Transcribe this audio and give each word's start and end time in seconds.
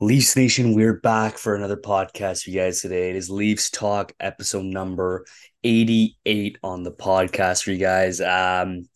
Leafs 0.00 0.36
Nation, 0.36 0.74
we're 0.74 1.00
back 1.00 1.38
for 1.38 1.54
another 1.54 1.76
podcast 1.76 2.44
for 2.44 2.50
you 2.50 2.60
guys 2.60 2.80
today. 2.80 3.10
It 3.10 3.16
is 3.16 3.30
Leafs 3.30 3.70
Talk 3.70 4.12
episode 4.20 4.64
number 4.64 5.24
88 5.64 6.58
on 6.62 6.82
the 6.82 6.92
podcast 6.92 7.64
for 7.64 7.70
you 7.70 7.78
guys. 7.78 8.20
Um, 8.20 8.88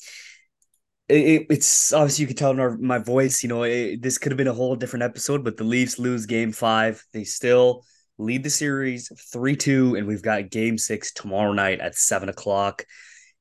it, 1.09 1.47
it's 1.49 1.93
obviously 1.93 2.23
you 2.23 2.27
can 2.27 2.37
tell 2.37 2.51
in 2.51 2.61
our, 2.61 2.77
my 2.77 2.99
voice, 2.99 3.43
you 3.43 3.49
know, 3.49 3.63
it, 3.63 4.03
this 4.03 4.19
could 4.19 4.33
have 4.33 4.37
been 4.37 4.49
a 4.49 4.53
whole 4.53 4.77
different 4.77 5.05
episode, 5.05 5.45
but 5.45 5.57
the 5.57 5.65
Leafs 5.65 5.99
lose 5.99 6.27
game 6.27 6.53
five. 6.53 7.03
They 7.13 7.25
still 7.25 7.85
lead 8.19 8.43
the 8.43 8.51
series 8.51 9.11
3 9.33 9.57
2, 9.57 9.95
and 9.97 10.07
we've 10.07 10.23
got 10.23 10.51
game 10.51 10.77
six 10.77 11.13
tomorrow 11.13 11.53
night 11.53 11.81
at 11.81 11.95
seven 11.95 12.29
o'clock. 12.29 12.85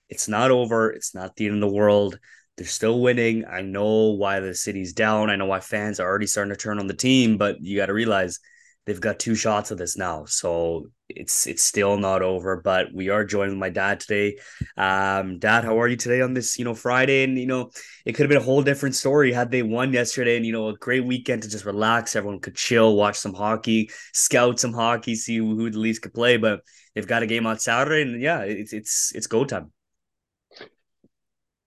It's 0.07 0.27
not 0.27 0.51
over, 0.51 0.91
it's 0.91 1.13
not 1.13 1.35
the 1.35 1.47
end 1.47 1.55
of 1.55 1.69
the 1.69 1.75
world. 1.75 2.19
They're 2.59 2.67
still 2.67 2.99
winning. 2.99 3.45
I 3.45 3.61
know 3.61 4.09
why 4.09 4.41
the 4.41 4.53
city's 4.53 4.91
down. 4.91 5.29
I 5.29 5.37
know 5.37 5.45
why 5.45 5.61
fans 5.61 6.01
are 6.01 6.05
already 6.05 6.27
starting 6.27 6.53
to 6.53 6.59
turn 6.59 6.77
on 6.77 6.87
the 6.87 6.93
team, 6.93 7.37
but 7.37 7.61
you 7.61 7.77
got 7.77 7.85
to 7.85 7.93
realize 7.93 8.37
they've 8.85 8.99
got 8.99 9.17
two 9.17 9.33
shots 9.33 9.71
of 9.71 9.77
this 9.77 9.95
now. 9.95 10.25
So 10.25 10.87
it's 11.07 11.47
it's 11.47 11.63
still 11.63 11.95
not 11.95 12.21
over. 12.21 12.59
But 12.61 12.87
we 12.93 13.07
are 13.07 13.23
joined 13.23 13.51
with 13.51 13.59
my 13.59 13.69
dad 13.69 14.01
today. 14.01 14.39
Um, 14.75 15.39
dad, 15.39 15.63
how 15.63 15.79
are 15.79 15.87
you 15.87 15.95
today 15.95 16.19
on 16.19 16.33
this, 16.33 16.59
you 16.59 16.65
know, 16.65 16.73
Friday? 16.73 17.23
And 17.23 17.39
you 17.39 17.45
know, 17.45 17.71
it 18.05 18.11
could 18.11 18.23
have 18.23 18.29
been 18.29 18.41
a 18.41 18.43
whole 18.43 18.61
different 18.61 18.95
story 18.95 19.31
had 19.31 19.51
they 19.51 19.63
won 19.63 19.93
yesterday 19.93 20.35
and 20.35 20.45
you 20.45 20.51
know, 20.51 20.67
a 20.67 20.75
great 20.75 21.05
weekend 21.05 21.43
to 21.43 21.49
just 21.49 21.63
relax. 21.63 22.13
Everyone 22.13 22.41
could 22.41 22.55
chill, 22.55 22.97
watch 22.97 23.17
some 23.17 23.33
hockey, 23.33 23.89
scout 24.13 24.59
some 24.59 24.73
hockey, 24.73 25.15
see 25.15 25.37
who 25.37 25.69
the 25.69 25.79
Leafs 25.79 25.99
could 25.99 26.13
play. 26.13 26.35
But 26.35 26.59
they've 26.93 27.07
got 27.07 27.23
a 27.23 27.25
game 27.25 27.47
on 27.47 27.57
Saturday, 27.57 28.01
and 28.01 28.21
yeah, 28.21 28.41
it's 28.41 28.73
it's 28.73 29.13
it's 29.15 29.27
go 29.27 29.45
time. 29.45 29.71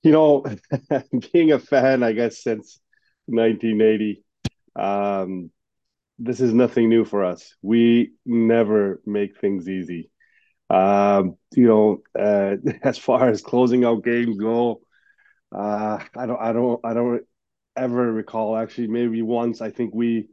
You 0.02 0.12
know, 0.12 0.44
being 1.32 1.52
a 1.52 1.58
fan, 1.58 2.02
I 2.02 2.12
guess, 2.12 2.42
since 2.42 2.80
1980, 3.26 4.24
um, 4.76 5.50
this 6.18 6.40
is 6.40 6.54
nothing 6.54 6.88
new 6.88 7.04
for 7.04 7.24
us. 7.24 7.54
We 7.62 8.12
never 8.26 9.02
make 9.06 9.38
things 9.40 9.68
easy. 9.68 10.10
Um, 10.70 11.36
you 11.56 11.68
know, 11.68 12.02
uh, 12.18 12.56
as 12.84 12.98
far 12.98 13.28
as 13.28 13.42
closing 13.42 13.84
out 13.84 14.04
games 14.04 14.38
go, 14.38 14.82
uh, 15.54 16.00
I 16.16 16.26
don't, 16.26 16.40
I 16.40 16.52
don't, 16.52 16.80
I 16.84 16.94
don't 16.94 17.22
ever 17.76 18.12
recall. 18.12 18.56
Actually, 18.56 18.88
maybe 18.88 19.22
once. 19.22 19.60
I 19.60 19.70
think 19.70 19.94
we 19.94 20.28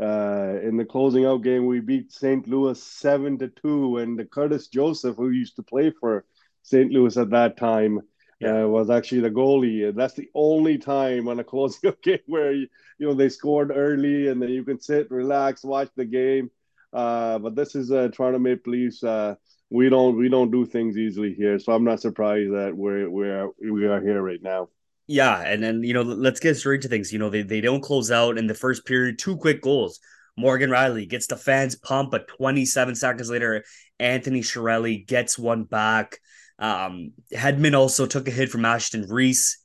uh, 0.00 0.56
in 0.62 0.76
the 0.76 0.84
closing 0.84 1.26
out 1.26 1.42
game 1.42 1.66
we 1.66 1.80
beat 1.80 2.12
St. 2.12 2.46
Louis 2.48 2.82
seven 2.82 3.38
to 3.38 3.48
two, 3.48 3.98
and 3.98 4.18
the 4.18 4.24
Curtis 4.24 4.68
Joseph, 4.68 5.16
who 5.16 5.30
used 5.30 5.56
to 5.56 5.62
play 5.62 5.92
for 6.00 6.24
St. 6.62 6.90
Louis 6.90 7.16
at 7.16 7.30
that 7.30 7.56
time, 7.56 8.00
yeah. 8.40 8.62
Uh, 8.62 8.66
was 8.66 8.90
actually 8.90 9.20
the 9.20 9.30
goalie. 9.30 9.94
That's 9.94 10.14
the 10.14 10.28
only 10.34 10.78
time 10.78 11.28
on 11.28 11.40
a 11.40 11.44
closing 11.44 11.94
game 12.02 12.18
where 12.26 12.52
you, 12.52 12.68
know 12.98 13.14
they 13.14 13.28
scored 13.28 13.72
early 13.74 14.28
and 14.28 14.40
then 14.40 14.50
you 14.50 14.64
can 14.64 14.80
sit, 14.80 15.10
relax, 15.10 15.64
watch 15.64 15.88
the 15.96 16.04
game. 16.04 16.50
Uh, 16.92 17.38
but 17.38 17.54
this 17.54 17.74
is 17.74 17.90
uh, 17.90 18.08
Toronto 18.12 18.38
Maple 18.38 18.72
Leafs. 18.72 19.02
Uh, 19.02 19.34
we 19.70 19.88
don't 19.88 20.16
we 20.16 20.28
don't 20.28 20.50
do 20.50 20.64
things 20.64 20.96
easily 20.96 21.34
here, 21.34 21.58
so 21.58 21.72
I'm 21.72 21.84
not 21.84 22.00
surprised 22.00 22.52
that 22.52 22.72
we're 22.76 23.10
we're 23.10 23.50
we 23.60 23.86
are 23.86 24.00
here 24.00 24.22
right 24.22 24.42
now. 24.42 24.68
Yeah, 25.06 25.40
and 25.40 25.62
then 25.62 25.82
you 25.82 25.92
know 25.92 26.02
let's 26.02 26.40
get 26.40 26.56
straight 26.56 26.82
to 26.82 26.88
things. 26.88 27.12
You 27.12 27.18
know 27.18 27.30
they 27.30 27.42
they 27.42 27.60
don't 27.60 27.82
close 27.82 28.10
out 28.10 28.38
in 28.38 28.46
the 28.46 28.54
first 28.54 28.86
period. 28.86 29.18
Two 29.18 29.36
quick 29.36 29.60
goals. 29.60 30.00
Morgan 30.36 30.70
Rielly 30.70 31.08
gets 31.08 31.26
the 31.26 31.36
fans 31.36 31.76
pumped, 31.76 32.10
but 32.10 32.26
27 32.26 32.96
seconds 32.96 33.30
later, 33.30 33.64
Anthony 34.00 34.40
Cirelli 34.40 35.06
gets 35.06 35.38
one 35.38 35.64
back. 35.64 36.18
Um, 36.58 37.12
Hedman 37.32 37.76
also 37.76 38.06
took 38.06 38.28
a 38.28 38.30
hit 38.30 38.50
from 38.50 38.64
Ashton 38.64 39.06
Reese 39.08 39.58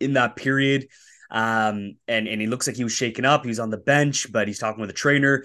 in 0.00 0.14
that 0.14 0.36
period. 0.36 0.88
Um, 1.30 1.96
and, 2.06 2.28
and 2.28 2.40
he 2.40 2.46
looks 2.46 2.66
like 2.66 2.76
he 2.76 2.84
was 2.84 2.92
shaken 2.92 3.24
up. 3.24 3.42
He 3.42 3.48
was 3.48 3.60
on 3.60 3.70
the 3.70 3.78
bench, 3.78 4.30
but 4.30 4.48
he's 4.48 4.58
talking 4.58 4.80
with 4.80 4.90
the 4.90 4.94
trainer. 4.94 5.44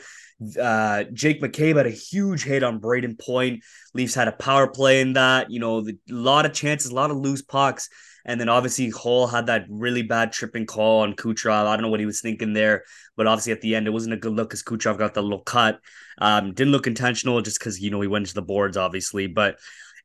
Uh, 0.61 1.05
Jake 1.13 1.41
McCabe 1.41 1.77
had 1.77 1.87
a 1.87 1.91
huge 1.91 2.43
hit 2.43 2.61
on 2.61 2.81
Brayden 2.81 3.19
Point. 3.19 3.63
Leafs 3.93 4.13
had 4.13 4.27
a 4.27 4.33
power 4.33 4.67
play 4.67 5.01
in 5.01 5.13
that. 5.13 5.49
You 5.49 5.59
know, 5.59 5.79
a 5.79 5.93
lot 6.09 6.45
of 6.45 6.53
chances, 6.53 6.91
a 6.91 6.95
lot 6.95 7.09
of 7.09 7.17
loose 7.17 7.41
pucks. 7.41 7.89
And 8.25 8.39
then 8.39 8.49
obviously 8.49 8.89
Holl 8.89 9.25
had 9.25 9.45
that 9.45 9.65
really 9.69 10.03
bad 10.03 10.33
tripping 10.33 10.65
call 10.65 10.99
on 10.99 11.13
Kucherov. 11.13 11.65
I 11.65 11.77
don't 11.77 11.83
know 11.83 11.89
what 11.89 12.01
he 12.01 12.05
was 12.05 12.19
thinking 12.19 12.51
there, 12.51 12.83
but 13.15 13.25
obviously 13.25 13.53
at 13.53 13.61
the 13.61 13.73
end 13.73 13.87
it 13.87 13.91
wasn't 13.91 14.15
a 14.15 14.17
good 14.17 14.33
look 14.33 14.49
because 14.49 14.63
Kucherov 14.63 14.97
got 14.97 15.13
the 15.13 15.23
little 15.23 15.39
cut. 15.39 15.79
Um, 16.17 16.53
didn't 16.53 16.73
look 16.73 16.87
intentional 16.87 17.41
just 17.41 17.57
because 17.57 17.79
you 17.79 17.89
know 17.89 18.01
he 18.01 18.07
went 18.07 18.23
into 18.23 18.33
the 18.33 18.41
boards 18.41 18.75
obviously, 18.75 19.27
but 19.27 19.59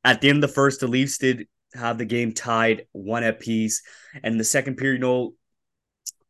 at 0.05 0.21
the 0.21 0.29
end 0.29 0.43
of 0.43 0.51
the 0.51 0.55
first, 0.55 0.81
the 0.81 0.89
Leafs 0.89 1.19
did 1.19 1.47
have 1.75 1.99
the 1.99 2.05
game 2.05 2.33
tied 2.33 2.87
one 2.93 3.25
at 3.25 3.41
piece. 3.41 3.83
And 4.23 4.39
the 4.39 4.45
second 4.45 4.77
period, 4.77 5.01
you 5.01 5.07
know, 5.07 5.35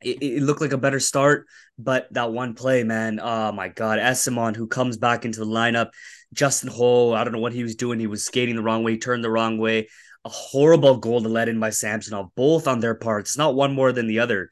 it, 0.00 0.18
it, 0.22 0.42
looked 0.42 0.60
like 0.60 0.72
a 0.72 0.78
better 0.78 1.00
start, 1.00 1.46
but 1.78 2.12
that 2.12 2.32
one 2.32 2.54
play, 2.54 2.82
man, 2.82 3.20
oh 3.22 3.52
my 3.52 3.68
God, 3.68 3.98
Eyssimont, 3.98 4.56
who 4.56 4.66
comes 4.66 4.96
back 4.96 5.24
into 5.24 5.40
the 5.40 5.46
lineup, 5.46 5.90
Justin 6.32 6.70
Holl, 6.70 7.14
I 7.14 7.24
don't 7.24 7.32
know 7.32 7.38
what 7.38 7.52
he 7.52 7.62
was 7.62 7.76
doing. 7.76 8.00
He 8.00 8.06
was 8.06 8.24
skating 8.24 8.56
the 8.56 8.62
wrong 8.62 8.82
way, 8.82 8.98
turned 8.98 9.22
the 9.22 9.30
wrong 9.30 9.58
way. 9.58 9.88
A 10.24 10.28
horrible 10.28 10.96
goal 10.98 11.22
to 11.22 11.28
let 11.28 11.48
in 11.48 11.60
by 11.60 11.70
Samsonov, 11.70 12.34
both 12.34 12.68
on 12.68 12.80
their 12.80 12.94
parts. 12.94 13.30
It's 13.30 13.38
not 13.38 13.54
one 13.54 13.74
more 13.74 13.92
than 13.92 14.06
the 14.06 14.20
other. 14.20 14.50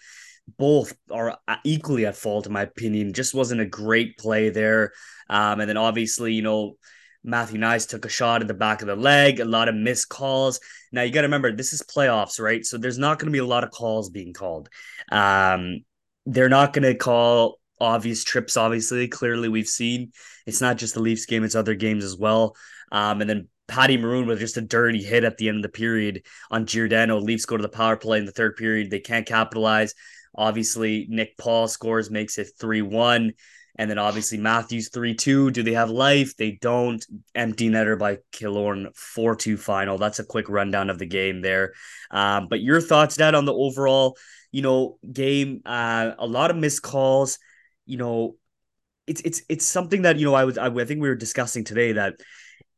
Both 0.58 0.96
are 1.10 1.38
equally 1.64 2.06
at 2.06 2.16
fault, 2.16 2.46
in 2.46 2.52
my 2.52 2.62
opinion. 2.62 3.12
Just 3.12 3.34
wasn't 3.34 3.60
a 3.60 3.66
great 3.66 4.18
play 4.18 4.50
there. 4.50 4.92
Um, 5.28 5.60
and 5.60 5.68
then 5.68 5.76
obviously, 5.76 6.34
you 6.34 6.42
know, 6.42 6.74
Matthew 7.22 7.58
Knies 7.58 7.88
took 7.88 8.04
a 8.04 8.08
shot 8.08 8.40
at 8.40 8.48
the 8.48 8.54
back 8.54 8.80
of 8.80 8.88
the 8.88 8.96
leg, 8.96 9.40
a 9.40 9.44
lot 9.44 9.68
of 9.68 9.74
missed 9.74 10.08
calls. 10.08 10.60
Now 10.92 11.02
you 11.02 11.12
got 11.12 11.22
to 11.22 11.26
remember 11.26 11.52
this 11.52 11.72
is 11.72 11.82
playoffs, 11.82 12.40
right? 12.40 12.64
So 12.64 12.78
there's 12.78 12.98
not 12.98 13.18
going 13.18 13.26
to 13.26 13.32
be 13.32 13.38
a 13.38 13.44
lot 13.44 13.64
of 13.64 13.70
calls 13.70 14.10
being 14.10 14.32
called. 14.32 14.68
Um, 15.12 15.84
they're 16.26 16.48
not 16.48 16.72
going 16.72 16.84
to 16.84 16.94
call 16.94 17.58
obvious 17.80 18.24
trips. 18.24 18.56
Obviously, 18.56 19.08
clearly 19.08 19.48
we've 19.48 19.66
seen 19.66 20.12
it's 20.46 20.60
not 20.60 20.78
just 20.78 20.94
the 20.94 21.00
Leafs 21.00 21.26
game; 21.26 21.44
it's 21.44 21.54
other 21.54 21.74
games 21.74 22.04
as 22.04 22.16
well. 22.16 22.56
Um, 22.92 23.20
and 23.20 23.28
then 23.28 23.48
Patty 23.68 23.96
Maroon 23.96 24.26
with 24.26 24.40
just 24.40 24.56
a 24.56 24.62
dirty 24.62 25.02
hit 25.02 25.24
at 25.24 25.36
the 25.36 25.48
end 25.48 25.58
of 25.58 25.62
the 25.62 25.68
period 25.68 26.24
on 26.50 26.66
Giordano. 26.66 27.18
Leafs 27.18 27.46
go 27.46 27.56
to 27.56 27.62
the 27.62 27.68
power 27.68 27.96
play 27.96 28.18
in 28.18 28.24
the 28.24 28.32
third 28.32 28.56
period. 28.56 28.90
They 28.90 29.00
can't 29.00 29.26
capitalize. 29.26 29.94
Obviously, 30.34 31.06
Nick 31.08 31.36
Paul 31.36 31.68
scores, 31.68 32.10
makes 32.10 32.38
it 32.38 32.50
3 32.58 32.82
1. 32.82 33.32
And 33.80 33.88
then 33.88 33.96
obviously 33.96 34.36
Matthews 34.36 34.90
3 34.90 35.14
2. 35.14 35.50
Do 35.52 35.62
they 35.62 35.72
have 35.72 35.88
life? 35.88 36.36
They 36.36 36.50
don't. 36.50 37.02
Empty 37.34 37.70
netter 37.70 37.98
by 37.98 38.18
Killorn 38.30 38.94
4 38.94 39.36
2 39.36 39.56
final. 39.56 39.96
That's 39.96 40.18
a 40.18 40.24
quick 40.24 40.50
rundown 40.50 40.90
of 40.90 40.98
the 40.98 41.06
game 41.06 41.40
there. 41.40 41.72
Um, 42.10 42.48
but 42.48 42.60
your 42.60 42.82
thoughts, 42.82 43.16
Dad, 43.16 43.34
on 43.34 43.46
the 43.46 43.54
overall, 43.54 44.18
you 44.52 44.60
know, 44.60 44.98
game? 45.10 45.62
Uh, 45.64 46.10
a 46.18 46.26
lot 46.26 46.50
of 46.50 46.58
missed 46.58 46.82
calls. 46.82 47.38
You 47.86 47.96
know, 47.96 48.36
it's 49.06 49.22
it's 49.22 49.40
it's 49.48 49.64
something 49.64 50.02
that 50.02 50.18
you 50.18 50.26
know 50.26 50.34
I 50.34 50.44
was 50.44 50.58
I, 50.58 50.66
I 50.66 50.84
think 50.84 51.00
we 51.00 51.08
were 51.08 51.14
discussing 51.14 51.64
today 51.64 51.92
that 51.92 52.20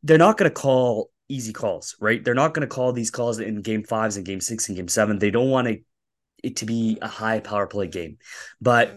they're 0.04 0.18
not 0.18 0.38
going 0.38 0.52
to 0.52 0.54
call 0.54 1.10
easy 1.28 1.52
calls, 1.52 1.96
right? 1.98 2.24
They're 2.24 2.32
not 2.32 2.54
going 2.54 2.68
to 2.68 2.72
call 2.72 2.92
these 2.92 3.10
calls 3.10 3.40
in 3.40 3.60
game 3.62 3.82
fives 3.82 4.16
and 4.16 4.24
game 4.24 4.40
six 4.40 4.68
and 4.68 4.76
game 4.76 4.86
seven. 4.86 5.18
They 5.18 5.32
don't 5.32 5.50
want 5.50 5.66
it, 5.66 5.82
it 6.44 6.56
to 6.58 6.64
be 6.64 6.98
a 7.02 7.08
high 7.08 7.40
power 7.40 7.66
play 7.66 7.88
game, 7.88 8.18
but 8.60 8.96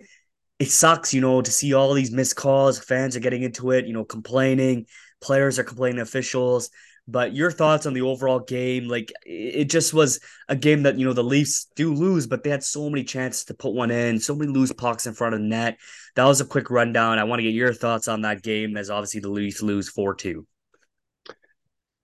it 0.60 0.72
sucks, 0.72 1.14
you 1.14 1.22
know, 1.22 1.42
to 1.42 1.52
see 1.52 1.74
all 1.74 1.94
these 1.94 2.12
missed 2.12 2.36
calls. 2.36 2.80
Fans 2.80 3.16
are 3.16 3.22
getting 3.22 3.44
into 3.44 3.72
it, 3.72 3.86
you 3.86 3.94
know, 3.94 4.06
complaining. 4.06 4.86
Players 5.22 5.60
are 5.60 5.64
complaining, 5.64 6.00
officials. 6.00 6.70
But 7.08 7.36
your 7.36 7.52
thoughts 7.52 7.86
on 7.86 7.94
the 7.94 8.02
overall 8.02 8.40
game? 8.40 8.88
Like, 8.88 9.12
it 9.26 9.66
just 9.66 9.94
was 9.94 10.20
a 10.50 10.56
game 10.56 10.84
that, 10.84 10.98
you 10.98 11.06
know, 11.06 11.14
the 11.14 11.24
Leafs 11.24 11.68
do 11.76 11.94
lose, 11.94 12.26
but 12.26 12.44
they 12.44 12.50
had 12.50 12.64
so 12.64 12.90
many 12.90 13.04
chances 13.04 13.46
to 13.46 13.54
put 13.54 13.74
one 13.74 13.92
in, 13.92 14.20
so 14.20 14.34
many 14.34 14.52
loose 14.52 14.72
pucks 14.72 15.06
in 15.06 15.14
front 15.14 15.36
of 15.36 15.42
the 15.42 15.46
net. 15.46 15.78
That 16.16 16.26
was 16.26 16.42
a 16.42 16.46
quick 16.46 16.72
rundown. 16.72 17.20
I 17.20 17.26
want 17.26 17.40
to 17.40 17.44
get 17.44 17.54
your 17.54 17.74
thoughts 17.74 18.08
on 18.08 18.22
that 18.22 18.42
game 18.42 18.76
as 18.76 18.90
obviously 18.90 19.20
the 19.20 19.30
Leafs 19.30 19.62
lose 19.62 19.90
4 19.90 20.16
2. 20.16 20.48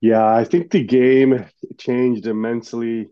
Yeah, 0.01 0.25
I 0.25 0.43
think 0.43 0.71
the 0.71 0.83
game 0.83 1.45
changed 1.79 2.27
immensely 2.27 3.09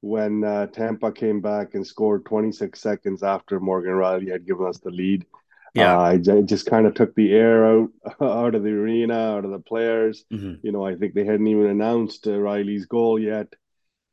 when 0.00 0.44
uh, 0.44 0.66
Tampa 0.66 1.12
came 1.12 1.40
back 1.40 1.74
and 1.74 1.86
scored 1.86 2.24
26 2.24 2.80
seconds 2.80 3.22
after 3.22 3.58
Morgan 3.58 3.92
Rielly 3.92 4.30
had 4.30 4.46
given 4.46 4.66
us 4.66 4.78
the 4.78 4.90
lead. 4.90 5.26
Yeah, 5.74 5.98
uh, 5.98 6.12
it 6.12 6.46
just 6.46 6.66
kind 6.66 6.86
of 6.86 6.94
took 6.94 7.14
the 7.14 7.32
air 7.32 7.64
out 7.66 7.90
out 8.20 8.54
of 8.54 8.62
the 8.62 8.70
arena, 8.70 9.36
out 9.36 9.44
of 9.44 9.50
the 9.50 9.58
players. 9.58 10.24
Mm-hmm. 10.32 10.66
You 10.66 10.72
know, 10.72 10.84
I 10.84 10.96
think 10.96 11.14
they 11.14 11.24
hadn't 11.24 11.46
even 11.46 11.66
announced 11.66 12.26
uh, 12.26 12.30
Rielly's 12.30 12.86
goal 12.86 13.18
yet. 13.18 13.52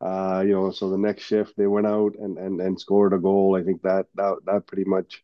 Uh, 0.02 0.44
you 0.46 0.52
know, 0.52 0.72
so 0.72 0.90
the 0.90 0.98
next 0.98 1.24
shift 1.24 1.54
they 1.56 1.68
went 1.68 1.88
out 1.88 2.16
and 2.20 2.38
and 2.38 2.60
and 2.60 2.80
scored 2.80 3.14
a 3.14 3.18
goal. 3.18 3.56
I 3.56 3.64
think 3.64 3.82
that 3.84 4.08
that 4.16 4.38
that 4.46 4.68
pretty 4.68 4.84
much, 4.84 5.24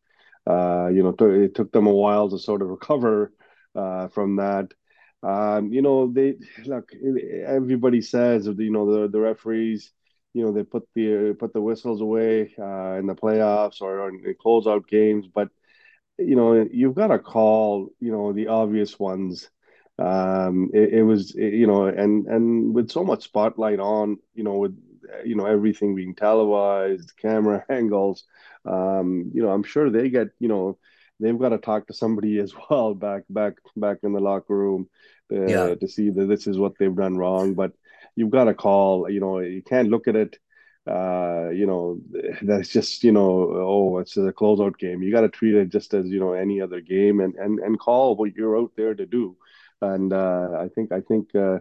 uh, 0.50 0.88
you 0.88 1.04
know, 1.04 1.12
t- 1.12 1.26
it 1.26 1.56
took 1.56 1.72
them 1.72 1.88
a 1.88 1.94
while 1.94 2.30
to 2.30 2.40
sort 2.40 2.62
of 2.62 2.70
recover 2.70 3.34
uh, 3.76 4.08
from 4.08 4.38
that. 4.38 4.74
Um, 5.24 5.72
you 5.74 5.82
know, 5.82 6.12
they 6.12 6.36
look. 6.66 6.92
Everybody 7.46 8.02
says, 8.02 8.48
you 8.48 8.72
know, 8.72 8.90
the 8.90 9.08
the 9.10 9.20
referees 9.20 9.92
you 10.34 10.44
know 10.44 10.52
they 10.52 10.64
put 10.64 10.88
the 10.96 11.36
put 11.40 11.54
the 11.54 11.62
whistles 11.62 12.02
away 12.02 12.54
uh, 12.60 12.94
in 13.00 13.08
the 13.08 13.16
playoffs 13.16 13.82
or, 13.82 14.02
or 14.02 14.10
in 14.10 14.36
closeout 14.44 14.88
games, 14.88 15.28
but 15.34 15.50
you 16.18 16.36
know 16.36 16.68
you've 16.72 16.96
got 16.96 17.08
to 17.08 17.20
call 17.20 17.90
you 18.00 18.12
know 18.12 18.34
the 18.34 18.48
obvious 18.48 19.00
ones. 19.00 19.50
Um, 20.00 20.72
it, 20.74 20.94
it 20.96 21.04
was 21.04 21.36
it, 21.36 21.54
you 21.54 21.68
know 21.68 21.86
and 21.88 22.28
and 22.28 22.74
with 22.74 22.90
so 22.92 23.04
much 23.04 23.24
spotlight 23.24 23.80
on 23.80 24.18
you 24.34 24.44
know 24.44 24.58
with 24.58 24.78
you 25.26 25.36
know 25.36 25.46
everything 25.46 25.96
being 25.96 26.16
televised, 26.16 27.14
camera 27.18 27.66
angles. 27.70 28.24
Um, 28.66 29.32
you 29.34 29.42
know 29.42 29.50
I'm 29.50 29.64
sure 29.64 29.90
they 29.90 30.10
get 30.10 30.30
you 30.40 30.48
know 30.48 30.78
they've 31.20 31.38
got 31.38 31.50
to 31.50 31.58
talk 31.58 31.88
to 31.88 31.94
somebody 31.94 32.40
as 32.46 32.54
well 32.70 32.94
back 32.94 33.24
back 33.30 33.54
back 33.76 34.00
in 34.04 34.14
the 34.14 34.20
locker 34.20 34.56
room 34.58 34.90
uh, 35.34 35.36
Yeah. 35.46 35.76
to 35.76 35.88
see 35.88 36.10
that 36.10 36.26
this 36.28 36.48
is 36.48 36.58
what 36.58 36.74
they've 36.80 36.96
done 36.96 37.18
wrong. 37.18 37.54
But 37.54 37.74
you've 38.16 38.30
got 38.32 38.46
to 38.46 38.54
call. 38.54 39.10
You 39.10 39.20
know, 39.20 39.40
you 39.40 39.62
can't 39.64 39.90
look 39.90 40.08
at 40.08 40.16
it. 40.16 40.38
Uh, 40.88 41.50
you 41.50 41.68
know, 41.68 42.00
that's 42.42 42.70
just 42.70 43.04
you 43.04 43.12
know, 43.12 43.52
oh, 43.54 44.00
it's 44.00 44.18
a 44.18 44.34
closeout 44.34 44.78
game. 44.78 45.04
You 45.04 45.12
got 45.12 45.22
to 45.22 45.30
treat 45.30 45.56
it 45.56 45.70
just 45.70 45.94
as 45.94 46.08
you 46.08 46.20
know 46.20 46.34
any 46.34 46.62
other 46.62 46.82
game, 46.82 47.20
and 47.20 47.36
and 47.36 47.60
and 47.60 47.80
call 47.80 48.16
what 48.16 48.36
you're 48.36 48.58
out 48.58 48.72
there 48.76 48.94
to 48.96 49.06
do. 49.06 49.38
And 49.82 50.14
uh, 50.14 50.50
I 50.60 50.70
think 50.70 50.92
I 50.92 51.02
think 51.02 51.36
uh, 51.36 51.60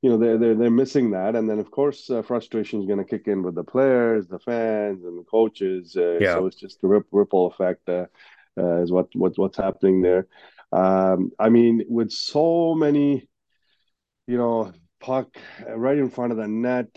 you 0.00 0.10
know 0.10 0.16
they're 0.18 0.38
they're 0.38 0.54
they're 0.54 0.70
missing 0.70 1.10
that, 1.12 1.36
and 1.36 1.48
then 1.48 1.58
of 1.58 1.70
course 1.70 2.08
uh, 2.10 2.22
frustration 2.22 2.80
is 2.80 2.86
going 2.86 2.98
to 2.98 3.04
kick 3.04 3.28
in 3.28 3.42
with 3.42 3.54
the 3.54 3.64
players, 3.64 4.26
the 4.26 4.38
fans, 4.38 5.04
and 5.04 5.18
the 5.18 5.24
coaches. 5.24 5.96
Uh, 5.96 6.18
Yeah. 6.18 6.34
so 6.34 6.46
it's 6.46 6.56
just 6.56 6.80
the 6.80 6.88
rip, 6.88 7.06
ripple 7.12 7.46
effect 7.48 7.88
uh, 7.88 8.06
uh, 8.58 8.82
is 8.82 8.90
what 8.92 9.08
what 9.14 9.32
what's 9.36 9.56
happening 9.58 10.02
there. 10.02 10.26
Um, 10.72 11.32
I 11.38 11.50
mean, 11.50 11.84
with 11.88 12.10
so 12.10 12.74
many, 12.74 13.28
you 14.26 14.38
know, 14.38 14.72
puck 15.02 15.28
right 15.68 15.98
in 15.98 16.10
front 16.10 16.32
of 16.32 16.38
the 16.38 16.48
net, 16.48 16.88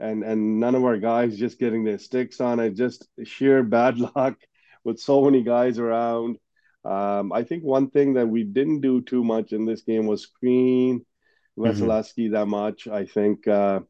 and 0.00 0.22
and 0.24 0.60
none 0.60 0.74
of 0.74 0.84
our 0.84 0.98
guys 0.98 1.38
just 1.38 1.58
getting 1.58 1.84
their 1.84 1.98
sticks 1.98 2.40
on 2.40 2.60
it, 2.60 2.74
just 2.76 3.06
sheer 3.24 3.62
bad 3.62 3.98
luck 4.16 4.36
with 4.84 5.00
so 5.00 5.24
many 5.24 5.42
guys 5.42 5.78
around. 5.78 6.38
Um, 6.84 7.32
I 7.32 7.42
think 7.44 7.64
one 7.64 7.90
thing 7.90 8.14
that 8.14 8.28
we 8.28 8.44
didn't 8.44 8.80
do 8.80 9.02
too 9.02 9.24
much 9.24 9.52
in 9.52 9.66
this 9.66 9.82
game 9.82 10.06
was 10.06 10.22
screen 10.22 11.04
hmm 11.64 11.90
Vasilevskiy 11.90 12.32
that 12.32 12.46
much. 12.46 12.88
I 12.88 13.06
think 13.06 13.48
uh, 13.48 13.80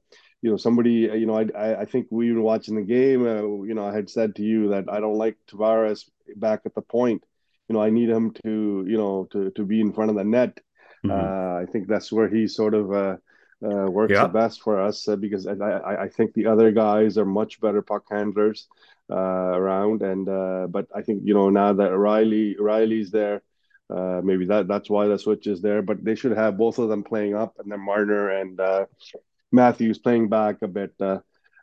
you 0.42 0.50
know 0.50 0.56
somebody. 0.56 1.08
You 1.14 1.26
know, 1.26 1.38
I 1.38 1.80
I 1.82 1.84
think 1.86 2.08
we 2.10 2.32
were 2.32 2.42
watching 2.42 2.76
the 2.76 2.82
game. 2.82 3.26
Uh, 3.26 3.64
you 3.64 3.74
know, 3.74 3.86
I 3.86 3.94
had 3.94 4.10
said 4.10 4.36
to 4.36 4.42
you 4.42 4.68
that 4.70 4.86
I 4.90 5.00
don't 5.00 5.18
like 5.18 5.36
Tavares 5.50 6.04
back 6.36 6.62
at 6.66 6.74
the 6.74 6.82
point. 6.82 7.24
You 7.68 7.74
know, 7.74 7.82
I 7.82 7.90
need 7.90 8.08
him 8.10 8.32
to 8.44 8.84
you 8.88 8.96
know 8.98 9.28
to 9.32 9.50
to 9.52 9.64
be 9.64 9.80
in 9.80 9.92
front 9.92 10.10
of 10.10 10.16
the 10.16 10.24
net. 10.24 10.60
hmm 11.04 11.28
Uh, 11.28 11.56
I 11.62 11.66
think 11.72 11.88
that's 11.88 12.12
where 12.12 12.28
he 12.28 12.46
sort 12.48 12.74
of 12.74 12.92
uh, 13.64 13.90
works 13.90 14.20
the 14.20 14.28
best 14.28 14.60
for 14.62 14.80
us 14.80 15.08
uh, 15.08 15.16
because 15.16 15.46
I, 15.46 15.54
I 15.54 16.02
I 16.04 16.08
think 16.08 16.34
the 16.34 16.46
other 16.46 16.70
guys 16.72 17.16
are 17.18 17.24
much 17.24 17.60
better 17.60 17.82
puck 17.82 18.04
handlers 18.10 18.68
uh, 19.10 19.16
around. 19.60 20.02
And 20.02 20.28
uh, 20.28 20.66
but 20.68 20.86
I 20.94 21.02
think 21.02 21.22
you 21.24 21.34
know 21.34 21.50
now 21.50 21.72
that 21.72 21.90
Rielly 21.92 22.56
Rielly's 22.58 23.10
there. 23.10 23.42
Uh, 23.88 24.20
maybe 24.24 24.44
that 24.46 24.66
that's 24.66 24.90
why 24.90 25.06
the 25.06 25.16
switch 25.16 25.46
is 25.46 25.62
there, 25.62 25.80
but 25.80 26.04
they 26.04 26.16
should 26.16 26.36
have 26.36 26.58
both 26.58 26.78
of 26.78 26.88
them 26.88 27.04
playing 27.04 27.36
up, 27.36 27.54
and 27.60 27.70
then 27.70 27.78
Marner 27.80 28.30
and 28.30 28.58
uh, 28.60 28.84
Matthews 29.52 29.98
playing 29.98 30.28
back 30.28 30.62
a 30.62 30.68
bit 30.68 30.92
uh, 31.00 31.20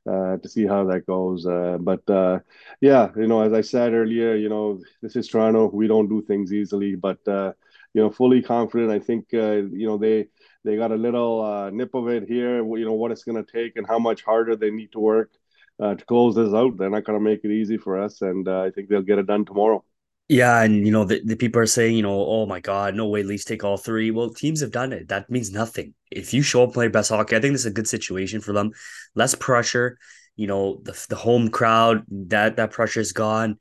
uh, 0.09 0.37
to 0.37 0.49
see 0.49 0.65
how 0.65 0.85
that 0.85 1.05
goes. 1.05 1.45
Uh, 1.45 1.77
but 1.79 2.07
uh, 2.09 2.39
yeah, 2.81 3.09
you 3.15 3.27
know, 3.27 3.41
as 3.41 3.53
I 3.53 3.61
said 3.61 3.93
earlier, 3.93 4.35
you 4.35 4.49
know, 4.49 4.79
this 5.01 5.15
is 5.15 5.27
Toronto. 5.27 5.69
We 5.73 5.87
don't 5.87 6.09
do 6.09 6.21
things 6.21 6.53
easily, 6.53 6.95
but 6.95 7.25
uh, 7.27 7.53
you 7.93 8.01
know, 8.01 8.09
fully 8.09 8.41
confident. 8.41 8.91
I 8.91 8.99
think 8.99 9.33
uh, 9.33 9.63
you 9.71 9.87
know 9.87 9.97
they 9.97 10.27
they 10.63 10.77
got 10.77 10.91
a 10.91 10.95
little 10.95 11.41
uh, 11.41 11.69
nip 11.69 11.93
of 11.93 12.07
it 12.07 12.27
here. 12.27 12.57
You 12.57 12.85
know 12.85 12.93
what 12.93 13.11
it's 13.11 13.23
going 13.23 13.43
to 13.43 13.51
take 13.51 13.75
and 13.75 13.87
how 13.87 13.99
much 13.99 14.23
harder 14.23 14.55
they 14.55 14.71
need 14.71 14.91
to 14.93 14.99
work 14.99 15.31
uh, 15.79 15.95
to 15.95 16.05
close 16.05 16.35
this 16.35 16.53
out. 16.53 16.77
They're 16.77 16.89
not 16.89 17.03
going 17.03 17.19
to 17.19 17.23
make 17.23 17.41
it 17.43 17.51
easy 17.51 17.77
for 17.77 18.01
us, 18.01 18.21
and 18.21 18.47
uh, 18.47 18.61
I 18.61 18.71
think 18.71 18.89
they'll 18.89 19.01
get 19.01 19.19
it 19.19 19.27
done 19.27 19.45
tomorrow. 19.45 19.83
Yeah, 20.29 20.61
and 20.61 20.85
you 20.85 20.91
know 20.91 21.03
the, 21.03 21.21
the 21.23 21.35
people 21.35 21.61
are 21.61 21.65
saying, 21.65 21.95
you 21.95 22.01
know, 22.01 22.25
oh 22.25 22.45
my 22.45 22.59
God, 22.59 22.95
no 22.95 23.07
way, 23.07 23.23
Leafs 23.23 23.43
take 23.43 23.63
all 23.63 23.77
three. 23.77 24.09
Well, 24.09 24.29
teams 24.29 24.61
have 24.61 24.71
done 24.71 24.93
it. 24.93 25.09
That 25.09 25.29
means 25.29 25.51
nothing. 25.51 25.93
If 26.09 26.33
you 26.33 26.41
show 26.41 26.63
up 26.63 26.73
play 26.73 26.87
best 26.87 27.09
hockey, 27.09 27.35
I 27.35 27.41
think 27.41 27.53
this 27.53 27.61
is 27.61 27.67
a 27.67 27.71
good 27.71 27.87
situation 27.87 28.39
for 28.39 28.53
them. 28.53 28.71
Less 29.15 29.35
pressure, 29.35 29.97
you 30.35 30.47
know, 30.47 30.79
the 30.83 31.05
the 31.09 31.17
home 31.17 31.49
crowd, 31.49 32.05
that 32.29 32.55
that 32.55 32.71
pressure 32.71 33.01
is 33.01 33.11
gone. 33.11 33.57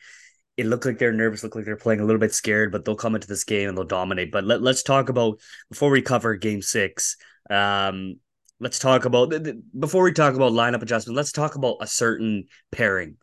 It 0.56 0.66
looked 0.66 0.84
like 0.84 0.98
they're 0.98 1.12
nervous, 1.12 1.42
look 1.42 1.56
like 1.56 1.64
they're 1.64 1.76
playing 1.76 2.00
a 2.00 2.04
little 2.04 2.20
bit 2.20 2.34
scared, 2.34 2.72
but 2.72 2.84
they'll 2.84 2.94
come 2.94 3.14
into 3.14 3.28
this 3.28 3.44
game 3.44 3.68
and 3.68 3.76
they'll 3.76 3.84
dominate. 3.84 4.30
But 4.30 4.44
let, 4.44 4.60
let's 4.60 4.82
talk 4.82 5.08
about 5.08 5.40
before 5.70 5.90
we 5.90 6.02
cover 6.02 6.34
game 6.34 6.60
six, 6.60 7.16
um, 7.48 8.16
let's 8.60 8.78
talk 8.78 9.04
about 9.04 9.32
before 9.78 10.04
we 10.04 10.12
talk 10.12 10.34
about 10.34 10.52
lineup 10.52 10.82
adjustment, 10.82 11.16
let's 11.16 11.32
talk 11.32 11.54
about 11.54 11.78
a 11.80 11.86
certain 11.86 12.44
pairing. 12.70 13.16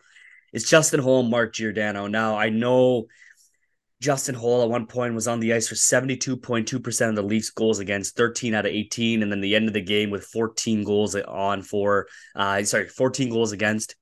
It's 0.51 0.69
Justin 0.69 0.99
Holl, 0.99 1.23
Mark 1.23 1.53
Giordano. 1.53 2.07
Now 2.07 2.35
I 2.35 2.49
know 2.49 3.05
Justin 4.01 4.35
Holl 4.35 4.63
at 4.63 4.69
one 4.69 4.87
point 4.87 5.13
was 5.13 5.27
on 5.27 5.39
the 5.39 5.53
ice 5.53 5.67
for 5.67 5.75
72.2% 5.75 7.09
of 7.09 7.15
the 7.15 7.21
Leafs 7.21 7.49
goals 7.49 7.79
against 7.79 8.15
13 8.15 8.53
out 8.53 8.65
of 8.65 8.71
18 8.71 9.21
and 9.21 9.31
then 9.31 9.41
the 9.41 9.55
end 9.55 9.67
of 9.67 9.73
the 9.73 9.81
game 9.81 10.09
with 10.09 10.25
14 10.25 10.83
goals 10.83 11.15
on 11.15 11.61
for 11.61 12.07
uh 12.35 12.63
sorry 12.63 12.87
14 12.87 13.29
goals 13.29 13.51
against 13.51 13.95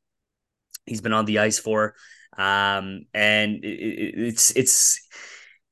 he's 0.85 1.01
been 1.01 1.13
on 1.13 1.25
the 1.25 1.39
ice 1.39 1.57
for 1.57 1.95
um 2.37 3.05
and 3.13 3.63
it, 3.63 4.13
it's 4.17 4.51
it's 4.51 4.99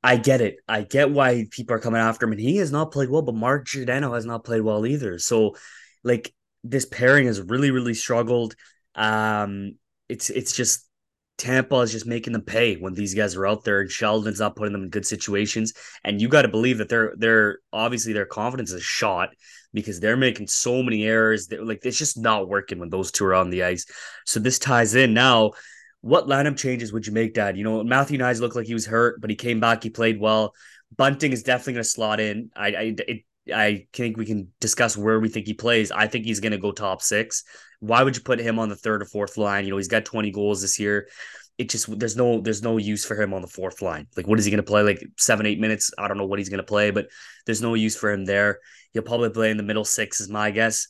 I 0.04 0.18
get 0.18 0.40
it. 0.42 0.58
I 0.68 0.84
get 0.84 1.10
why 1.10 1.48
people 1.50 1.76
are 1.76 1.80
coming 1.80 2.00
after 2.00 2.26
him 2.26 2.34
and 2.34 2.42
he 2.42 2.58
has 2.58 2.72
not 2.72 2.92
played 2.92 3.10
well 3.10 3.24
but 3.24 3.36
Mark 3.36 3.66
Giordano 3.66 4.14
has 4.14 4.26
not 4.26 4.44
played 4.44 4.62
well 4.62 4.86
either. 4.86 5.18
So 5.20 5.56
like 6.04 6.34
this 6.64 6.86
pairing 6.86 7.28
has 7.28 7.42
really 7.42 7.72
really 7.72 7.94
struggled. 7.94 8.56
Um 8.96 9.78
it's 10.08 10.30
it's 10.30 10.54
just 10.54 10.86
Tampa 11.38 11.76
is 11.78 11.92
just 11.92 12.06
making 12.06 12.34
them 12.34 12.44
pay 12.44 12.76
when 12.76 12.94
these 12.94 13.14
guys 13.14 13.36
are 13.36 13.46
out 13.46 13.64
there, 13.64 13.82
and 13.82 13.92
Sheldon's 13.92 14.40
not 14.40 14.56
putting 14.56 14.72
them 14.72 14.84
in 14.84 14.90
good 14.90 15.06
situations. 15.06 15.74
And 16.04 16.22
you 16.22 16.30
got 16.30 16.44
to 16.44 16.48
believe 16.48 16.78
that 16.78 16.88
they're 16.88 17.14
they're 17.18 17.60
obviously 17.74 18.14
their 18.14 18.26
confidence 18.26 18.72
is 18.72 18.84
shot 18.84 19.30
because 19.74 20.00
they're 20.00 20.16
making 20.16 20.48
so 20.48 20.82
many 20.82 21.04
errors. 21.04 21.48
That, 21.48 21.66
like 21.66 21.86
it's 21.86 21.98
just 21.98 22.18
not 22.18 22.48
working 22.48 22.80
when 22.80 22.90
those 22.90 23.12
two 23.12 23.26
are 23.26 23.36
on 23.36 23.50
the 23.50 23.64
ice. 23.64 23.86
So 24.26 24.40
this 24.40 24.60
ties 24.60 24.96
in 24.96 25.14
now. 25.14 25.52
What 26.06 26.28
lineup 26.28 26.56
changes 26.56 26.94
would 26.94 27.08
you 27.08 27.14
make, 27.14 27.34
Dad? 27.34 27.58
You 27.58 27.64
know, 27.64 27.84
Matthew 27.84 28.20
Knies 28.20 28.40
looked 28.40 28.56
like 28.56 28.68
he 28.68 28.76
was 28.76 28.86
hurt, 28.86 29.20
but 29.20 29.32
he 29.32 29.36
came 29.36 29.60
back. 29.60 29.82
He 29.82 29.90
played 29.90 30.20
well. 30.20 30.54
Bunting 30.96 31.32
is 31.32 31.42
definitely 31.42 31.74
going 31.74 31.84
to 31.84 31.90
slot 31.90 32.20
in. 32.20 32.52
I, 32.56 32.68
I, 32.68 32.96
it, 33.08 33.24
I 33.52 33.88
think 33.92 34.16
we 34.16 34.28
can 34.28 34.54
discuss 34.62 34.96
where 34.96 35.20
we 35.20 35.30
think 35.30 35.48
he 35.48 35.56
plays. 35.56 35.90
I 35.90 36.06
think 36.06 36.26
he's 36.26 36.42
going 36.42 36.52
to 36.52 36.60
go 36.60 36.72
top 36.72 37.02
six. 37.02 37.44
Why 37.80 38.04
would 38.04 38.16
you 38.16 38.22
put 38.22 38.40
him 38.40 38.60
on 38.60 38.70
the 38.70 38.76
third 38.76 39.02
or 39.02 39.06
fourth 39.06 39.36
line? 39.36 39.66
You 39.66 39.72
know, 39.72 39.78
he's 39.78 39.88
got 39.88 40.06
20 40.06 40.30
goals 40.30 40.62
this 40.62 40.78
year. 40.78 41.10
It 41.58 41.72
just 41.72 41.98
there's 41.98 42.16
no 42.16 42.40
there's 42.40 42.62
no 42.62 42.78
use 42.78 43.04
for 43.04 43.20
him 43.20 43.34
on 43.34 43.42
the 43.42 43.48
fourth 43.48 43.82
line. 43.82 44.06
Like, 44.16 44.28
what 44.28 44.38
is 44.38 44.46
he 44.46 44.52
going 44.52 44.64
to 44.64 44.72
play? 44.72 44.84
Like 44.84 45.04
seven 45.18 45.48
eight 45.48 45.60
minutes? 45.60 45.90
I 45.98 46.08
don't 46.08 46.20
know 46.20 46.28
what 46.28 46.38
he's 46.38 46.50
going 46.50 46.58
to 46.60 46.64
play, 46.64 46.92
but 46.92 47.08
there's 47.48 47.64
no 47.64 47.74
use 47.74 47.96
for 47.96 48.12
him 48.12 48.26
there. 48.26 48.60
He'll 48.94 49.02
probably 49.02 49.32
play 49.32 49.50
in 49.50 49.58
the 49.58 49.64
middle 49.64 49.86
six, 49.86 50.22
is 50.22 50.30
my 50.30 50.52
guess. 50.52 50.90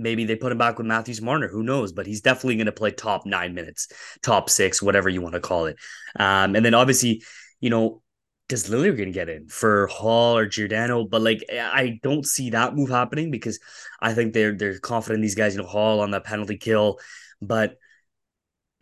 Maybe 0.00 0.24
they 0.24 0.36
put 0.36 0.52
him 0.52 0.58
back 0.58 0.78
with 0.78 0.86
Matthews 0.86 1.20
Marner. 1.20 1.48
Who 1.48 1.62
knows? 1.62 1.92
But 1.92 2.06
he's 2.06 2.20
definitely 2.20 2.56
going 2.56 2.66
to 2.66 2.72
play 2.72 2.90
top 2.90 3.26
nine 3.26 3.54
minutes, 3.54 3.88
top 4.22 4.50
six, 4.50 4.82
whatever 4.82 5.08
you 5.08 5.20
want 5.20 5.34
to 5.34 5.40
call 5.40 5.66
it. 5.66 5.76
Um, 6.18 6.56
and 6.56 6.64
then 6.64 6.74
obviously, 6.74 7.22
you 7.60 7.70
know, 7.70 8.02
does 8.48 8.68
Lillard 8.68 8.96
going 8.96 9.08
to 9.08 9.12
get 9.12 9.28
in 9.28 9.46
for 9.46 9.86
Holl 9.86 10.36
or 10.36 10.46
Giordano? 10.46 11.04
But 11.04 11.22
like, 11.22 11.44
I 11.52 12.00
don't 12.02 12.26
see 12.26 12.50
that 12.50 12.74
move 12.74 12.90
happening 12.90 13.30
because 13.30 13.60
I 14.00 14.12
think 14.12 14.32
they're 14.34 14.56
they're 14.56 14.78
confident 14.80 15.22
these 15.22 15.36
guys. 15.36 15.54
You 15.54 15.62
know, 15.62 15.68
Holl 15.68 16.00
on 16.00 16.10
that 16.10 16.24
penalty 16.24 16.56
kill, 16.56 16.98
but 17.40 17.76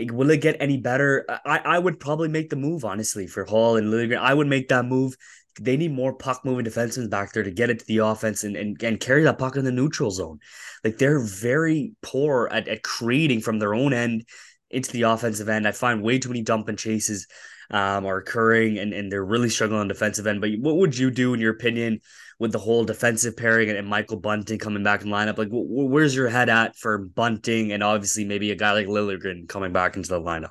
will 0.00 0.30
it 0.30 0.40
get 0.40 0.56
any 0.60 0.78
better? 0.78 1.26
I 1.44 1.58
I 1.58 1.78
would 1.78 2.00
probably 2.00 2.28
make 2.28 2.50
the 2.50 2.56
move 2.56 2.84
honestly 2.84 3.26
for 3.26 3.44
Holl 3.44 3.76
and 3.76 3.92
Liljegren. 3.92 4.18
I 4.18 4.32
would 4.32 4.46
make 4.46 4.68
that 4.68 4.84
move. 4.84 5.16
They 5.60 5.76
need 5.76 5.92
more 5.92 6.12
puck 6.12 6.44
moving 6.44 6.64
defensemen 6.64 7.10
back 7.10 7.32
there 7.32 7.42
to 7.42 7.50
get 7.50 7.70
it 7.70 7.80
to 7.80 7.86
the 7.86 7.98
offense 7.98 8.44
and, 8.44 8.56
and, 8.56 8.80
and 8.82 9.00
carry 9.00 9.24
that 9.24 9.38
puck 9.38 9.56
in 9.56 9.64
the 9.64 9.72
neutral 9.72 10.10
zone. 10.10 10.38
Like 10.84 10.98
they're 10.98 11.18
very 11.18 11.92
poor 12.02 12.48
at, 12.52 12.68
at 12.68 12.82
creating 12.82 13.40
from 13.40 13.58
their 13.58 13.74
own 13.74 13.92
end 13.92 14.24
into 14.70 14.92
the 14.92 15.02
offensive 15.02 15.48
end. 15.48 15.66
I 15.66 15.72
find 15.72 16.02
way 16.02 16.18
too 16.18 16.28
many 16.28 16.42
dump 16.42 16.68
and 16.68 16.78
chases 16.78 17.26
um, 17.70 18.06
are 18.06 18.18
occurring, 18.18 18.78
and, 18.78 18.92
and 18.92 19.10
they're 19.10 19.24
really 19.24 19.48
struggling 19.48 19.80
on 19.80 19.88
defensive 19.88 20.26
end. 20.26 20.40
But 20.40 20.50
what 20.58 20.76
would 20.76 20.96
you 20.96 21.10
do, 21.10 21.34
in 21.34 21.40
your 21.40 21.52
opinion, 21.52 22.00
with 22.38 22.52
the 22.52 22.58
whole 22.58 22.84
defensive 22.84 23.36
pairing 23.36 23.68
and, 23.68 23.78
and 23.78 23.88
Michael 23.88 24.20
Bunting 24.20 24.58
coming 24.58 24.82
back 24.82 25.02
in 25.02 25.08
lineup? 25.08 25.38
Like, 25.38 25.48
wh- 25.48 25.90
where's 25.90 26.14
your 26.14 26.28
head 26.28 26.48
at 26.48 26.76
for 26.76 26.98
Bunting 26.98 27.72
and 27.72 27.82
obviously 27.82 28.24
maybe 28.24 28.50
a 28.50 28.56
guy 28.56 28.72
like 28.72 28.86
Liljegren 28.86 29.48
coming 29.48 29.72
back 29.72 29.96
into 29.96 30.08
the 30.08 30.20
lineup? 30.20 30.50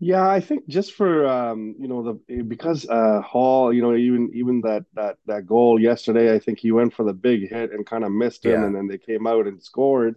Yeah, 0.00 0.28
I 0.28 0.40
think 0.40 0.68
just 0.68 0.92
for 0.94 1.26
um, 1.26 1.74
you 1.80 1.88
know 1.88 2.02
the 2.28 2.42
because 2.44 2.88
uh 2.88 3.20
Holl, 3.22 3.72
you 3.72 3.82
know, 3.82 3.96
even 3.96 4.30
even 4.32 4.60
that 4.60 4.84
that 4.94 5.18
that 5.26 5.46
goal 5.46 5.80
yesterday, 5.80 6.32
I 6.34 6.38
think 6.38 6.60
he 6.60 6.70
went 6.70 6.94
for 6.94 7.04
the 7.04 7.12
big 7.12 7.48
hit 7.48 7.72
and 7.72 7.84
kind 7.84 8.04
of 8.04 8.12
missed 8.12 8.46
him, 8.46 8.62
Yeah. 8.62 8.64
and 8.64 8.76
then 8.76 8.86
they 8.86 8.98
came 8.98 9.26
out 9.26 9.46
and 9.48 9.60
scored. 9.62 10.16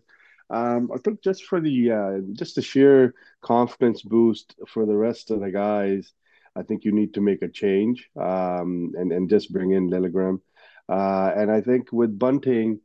Um, 0.52 0.92
I 0.94 0.98
think 1.00 1.22
just 1.24 1.46
for 1.46 1.60
the 1.60 1.92
uh, 1.92 2.18
just 2.34 2.56
the 2.56 2.62
sheer 2.62 3.16
confidence 3.42 4.04
boost 4.04 4.56
for 4.68 4.86
the 4.86 4.96
rest 4.96 5.32
of 5.32 5.40
the 5.40 5.50
guys, 5.52 6.14
I 6.56 6.62
think 6.64 6.84
you 6.86 6.92
need 6.92 7.16
to 7.16 7.22
make 7.22 7.42
a 7.42 7.48
change 7.50 8.08
um, 8.20 8.94
and 8.96 9.12
and 9.12 9.30
just 9.30 9.52
bring 9.52 9.72
in 9.72 9.90
Liljegren. 9.90 10.42
Uh, 10.90 11.32
and 11.36 11.50
I 11.52 11.62
think 11.62 11.92
with 11.92 12.20
Bunting, 12.20 12.82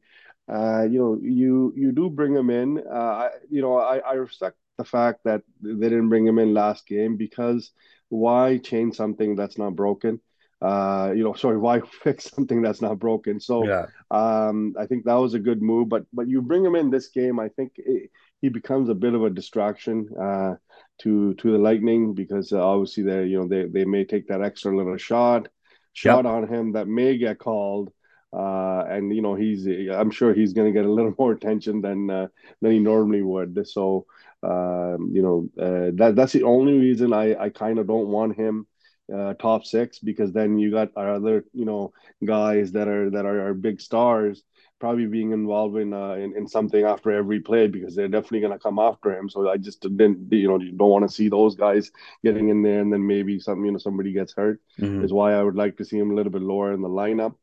uh, 0.49 0.85
you 0.89 0.99
know, 0.99 1.19
you 1.23 1.73
you 1.77 1.93
do 1.93 2.09
bring 2.09 2.35
him 2.35 2.49
in. 2.51 2.79
Uh, 2.79 2.93
I, 3.27 3.31
you 3.51 3.61
know, 3.61 3.77
I, 3.77 3.99
I 3.99 4.13
respect 4.15 4.57
the 4.79 4.85
fact 4.85 5.21
that 5.25 5.43
they 5.63 5.89
didn't 5.89 6.09
bring 6.09 6.27
him 6.27 6.39
in 6.39 6.55
last 6.55 6.87
game 6.87 7.17
because 7.17 7.71
why 8.09 8.59
change 8.59 8.95
something 8.97 9.37
that's 9.37 9.59
not 9.59 9.75
broken? 9.77 10.21
Uh, 10.63 11.13
you 11.15 11.23
know, 11.25 11.35
sorry, 11.35 11.59
why 11.59 11.81
fix 12.03 12.31
something 12.31 12.63
that's 12.63 12.83
not 12.83 12.99
broken? 12.99 13.41
So 13.41 13.73
Yeah. 13.73 13.87
um, 14.11 14.75
I 14.79 14.87
think 14.87 15.05
that 15.05 15.15
was 15.15 15.35
a 15.35 15.39
good 15.39 15.63
move. 15.63 15.89
But 15.89 16.07
but 16.13 16.29
you 16.29 16.43
bring 16.43 16.65
him 16.65 16.77
in 16.77 16.91
this 16.91 17.09
game, 17.09 17.39
I 17.41 17.49
think 17.49 17.73
it, 17.77 18.11
he 18.41 18.49
becomes 18.49 18.89
a 18.89 18.95
bit 18.95 19.15
of 19.15 19.25
a 19.25 19.31
distraction. 19.31 20.09
Uh, 20.19 20.55
to 20.99 21.35
to 21.35 21.53
the 21.53 21.59
Lightning 21.59 22.15
because 22.15 22.53
uh, 22.53 22.65
obviously 22.65 23.03
they 23.03 23.27
you 23.27 23.39
know 23.39 23.49
they 23.49 23.67
they 23.67 23.85
may 23.85 24.05
take 24.05 24.29
that 24.29 24.43
extra 24.43 24.75
little 24.75 24.97
shot 24.97 25.49
shot 25.93 26.25
Yep. 26.25 26.27
on 26.27 26.49
him 26.49 26.73
that 26.73 26.89
may 26.89 27.17
get 27.19 27.39
called. 27.39 27.91
Uh, 28.33 28.85
and 28.89 29.15
you 29.15 29.23
know 29.23 29.35
he's 29.35 29.67
I'm 29.67 30.11
sure 30.11 30.35
he's 30.35 30.53
going 30.53 30.67
to 30.73 30.79
get 30.79 30.85
a 30.89 30.93
little 30.93 31.15
more 31.19 31.33
attention 31.33 31.81
than 31.81 32.11
uh, 32.11 32.29
than 32.61 32.73
he 32.73 32.79
normally 32.79 33.23
would. 33.23 33.67
So 33.67 34.07
um, 34.47 35.11
you 35.13 35.23
know 35.23 35.49
uh, 35.67 35.91
that 35.95 36.15
that's 36.17 36.33
the 36.33 36.45
only 36.45 36.75
reason 36.79 37.13
I 37.13 37.35
I 37.47 37.49
kind 37.51 37.79
of 37.79 37.87
don't 37.87 38.09
want 38.09 38.37
him 38.37 38.67
uh, 39.15 39.35
top 39.35 39.65
six 39.65 39.99
because 39.99 40.33
then 40.33 40.59
you 40.59 40.71
got 40.71 40.91
our 40.97 41.15
other 41.15 41.45
you 41.53 41.65
know 41.65 41.93
guys 42.25 42.73
that 42.73 42.89
are 42.89 43.11
that 43.11 43.27
are, 43.27 43.49
are 43.49 43.55
big 43.55 43.81
stars 43.81 44.43
probably 44.79 45.07
being 45.07 45.33
involved 45.33 45.77
in, 45.79 45.95
uh, 45.95 46.13
in 46.13 46.37
in 46.37 46.47
something 46.47 46.85
after 46.85 47.11
every 47.11 47.41
play 47.41 47.67
because 47.67 47.95
they're 47.95 48.09
definitely 48.09 48.41
going 48.41 48.53
to 48.53 48.59
come 48.59 48.79
after 48.79 49.17
him. 49.17 49.29
So 49.29 49.49
I 49.49 49.57
just 49.57 49.81
didn't 49.81 50.31
you 50.31 50.49
know 50.49 50.59
you 50.61 50.73
don't 50.73 50.91
want 50.91 51.09
to 51.09 51.15
see 51.15 51.29
those 51.29 51.55
guys 51.55 51.91
getting 52.23 52.49
in 52.51 52.63
there 52.63 52.81
and 52.81 52.93
then 52.93 53.07
maybe 53.07 53.41
some 53.41 53.65
you 53.65 53.73
know 53.73 53.79
somebody 53.79 54.13
gets 54.13 54.35
hurt. 54.35 54.61
Mhm. 54.81 55.05
Is 55.05 55.13
why 55.13 55.35
I 55.35 55.43
would 55.43 55.57
like 55.57 55.77
to 55.79 55.85
see 55.85 55.99
him 55.99 56.11
a 56.11 56.15
little 56.15 56.33
bit 56.33 56.43
lower 56.43 56.73
in 56.73 56.83
the 56.83 56.89
lineup. 56.89 57.35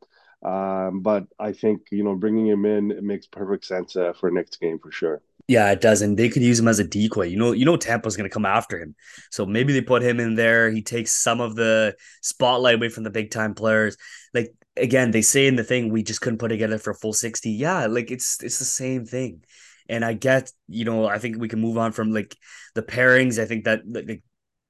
Um, 0.44 1.00
but 1.02 1.26
I 1.40 1.54
think 1.54 1.88
you 1.92 2.04
know 2.04 2.16
bringing 2.16 2.48
him 2.48 2.66
in 2.66 2.92
it 2.92 3.04
makes 3.04 3.28
perfect 3.28 3.66
sense 3.66 3.96
uh, 3.96 4.14
for 4.14 4.30
next 4.30 4.60
game 4.60 4.78
for 4.80 4.92
sure. 4.92 5.22
Yeah, 5.48 5.72
it 5.72 5.82
does, 5.82 6.02
and 6.02 6.18
they 6.18 6.30
could 6.30 6.42
use 6.42 6.60
him 6.60 6.70
as 6.70 6.80
a 6.80 6.86
decoy. 6.86 7.26
You 7.26 7.38
know, 7.38 7.52
you 7.52 7.66
know 7.66 7.76
Tampa's 7.76 8.16
going 8.16 8.30
to 8.30 8.34
come 8.34 8.46
after 8.46 8.80
him, 8.80 8.96
so 9.30 9.46
maybe 9.46 9.74
they 9.74 9.82
put 9.82 10.02
him 10.02 10.22
in 10.22 10.36
there. 10.36 10.72
He 10.72 10.82
takes 10.82 11.12
some 11.12 11.42
of 11.42 11.56
the 11.56 11.96
spotlight 12.22 12.76
away 12.76 12.88
from 12.88 13.04
the 13.04 13.10
big 13.10 13.30
time 13.30 13.54
players. 13.54 13.98
Like 14.34 14.54
again, 14.78 15.12
they 15.12 15.22
say 15.22 15.48
in 15.48 15.58
the 15.58 15.64
thing, 15.64 15.92
we 15.92 16.02
just 16.02 16.22
couldn't 16.22 16.40
put 16.40 16.48
together 16.48 16.78
for 16.78 16.92
a 16.92 16.96
full 16.96 17.12
sixty. 17.12 17.52
Yeah, 17.52 17.88
like 17.88 18.10
it's 18.10 18.42
it's 18.42 18.60
the 18.60 18.66
same 18.66 19.06
thing. 19.06 19.44
And 19.90 20.06
I 20.06 20.14
get, 20.14 20.50
you 20.70 20.86
know, 20.86 21.08
I 21.08 21.20
think 21.20 21.38
we 21.38 21.50
can 21.50 21.60
move 21.60 21.78
on 21.78 21.92
from 21.92 22.14
like 22.14 22.38
the 22.74 22.82
pairings. 22.82 23.38
I 23.38 23.46
think 23.46 23.66
that 23.66 23.82
like, 23.86 24.24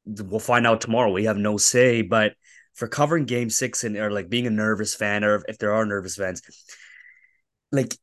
we'll 0.06 0.40
find 0.40 0.66
out 0.66 0.82
tomorrow. 0.82 1.12
We 1.12 1.26
have 1.26 1.38
no 1.38 1.58
say, 1.58 2.02
but 2.02 2.34
for 2.74 2.88
covering 2.88 3.26
Game 3.26 3.52
Six 3.52 3.84
and 3.84 3.96
or 3.96 4.10
like 4.12 4.28
being 4.28 4.48
a 4.48 4.50
nervous 4.50 4.96
fan, 4.96 5.24
or 5.24 5.44
if 5.48 5.60
there 5.60 5.74
are 5.74 5.86
nervous 5.86 6.16
fans, 6.16 6.42
like 7.72 7.96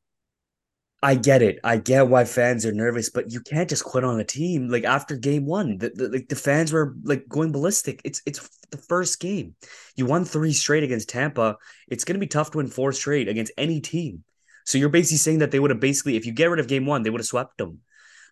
I 1.03 1.15
get 1.15 1.41
it. 1.41 1.59
I 1.65 1.79
get 1.79 2.09
why 2.09 2.25
fans 2.25 2.67
are 2.67 2.73
nervous, 2.73 3.09
but 3.09 3.33
you 3.33 3.41
can't 3.41 3.71
just 3.71 3.85
quit 3.85 4.05
on 4.05 4.21
a 4.21 4.25
team 4.25 4.69
like 4.69 4.85
after 4.85 5.17
game 5.17 5.47
one. 5.47 5.79
The, 5.79 5.91
the 5.91 6.09
like 6.11 6.29
the 6.29 6.37
fans 6.37 6.73
were 6.73 6.95
like 7.05 7.27
going 7.27 7.53
ballistic. 7.53 8.03
It's 8.05 8.21
it's 8.27 8.47
the 8.71 8.77
first 8.77 9.19
game. 9.19 9.55
You 9.97 10.05
won 10.05 10.27
three 10.27 10.53
straight 10.53 10.83
against 10.83 11.09
Tampa. 11.09 11.57
It's 11.89 12.05
gonna 12.05 12.19
be 12.19 12.27
tough 12.27 12.51
to 12.51 12.59
win 12.59 12.67
four 12.67 12.93
straight 12.93 13.29
against 13.29 13.53
any 13.57 13.81
team. 13.81 14.25
So 14.65 14.77
you're 14.77 14.91
basically 14.91 15.19
saying 15.19 15.39
that 15.39 15.51
they 15.51 15.59
would 15.59 15.71
have 15.71 15.81
basically, 15.81 16.17
if 16.17 16.27
you 16.27 16.33
get 16.33 16.51
rid 16.51 16.61
of 16.61 16.69
game 16.69 16.85
one, 16.85 17.03
they 17.03 17.11
would 17.11 17.21
have 17.21 17.27
swept 17.27 17.57
them. 17.57 17.81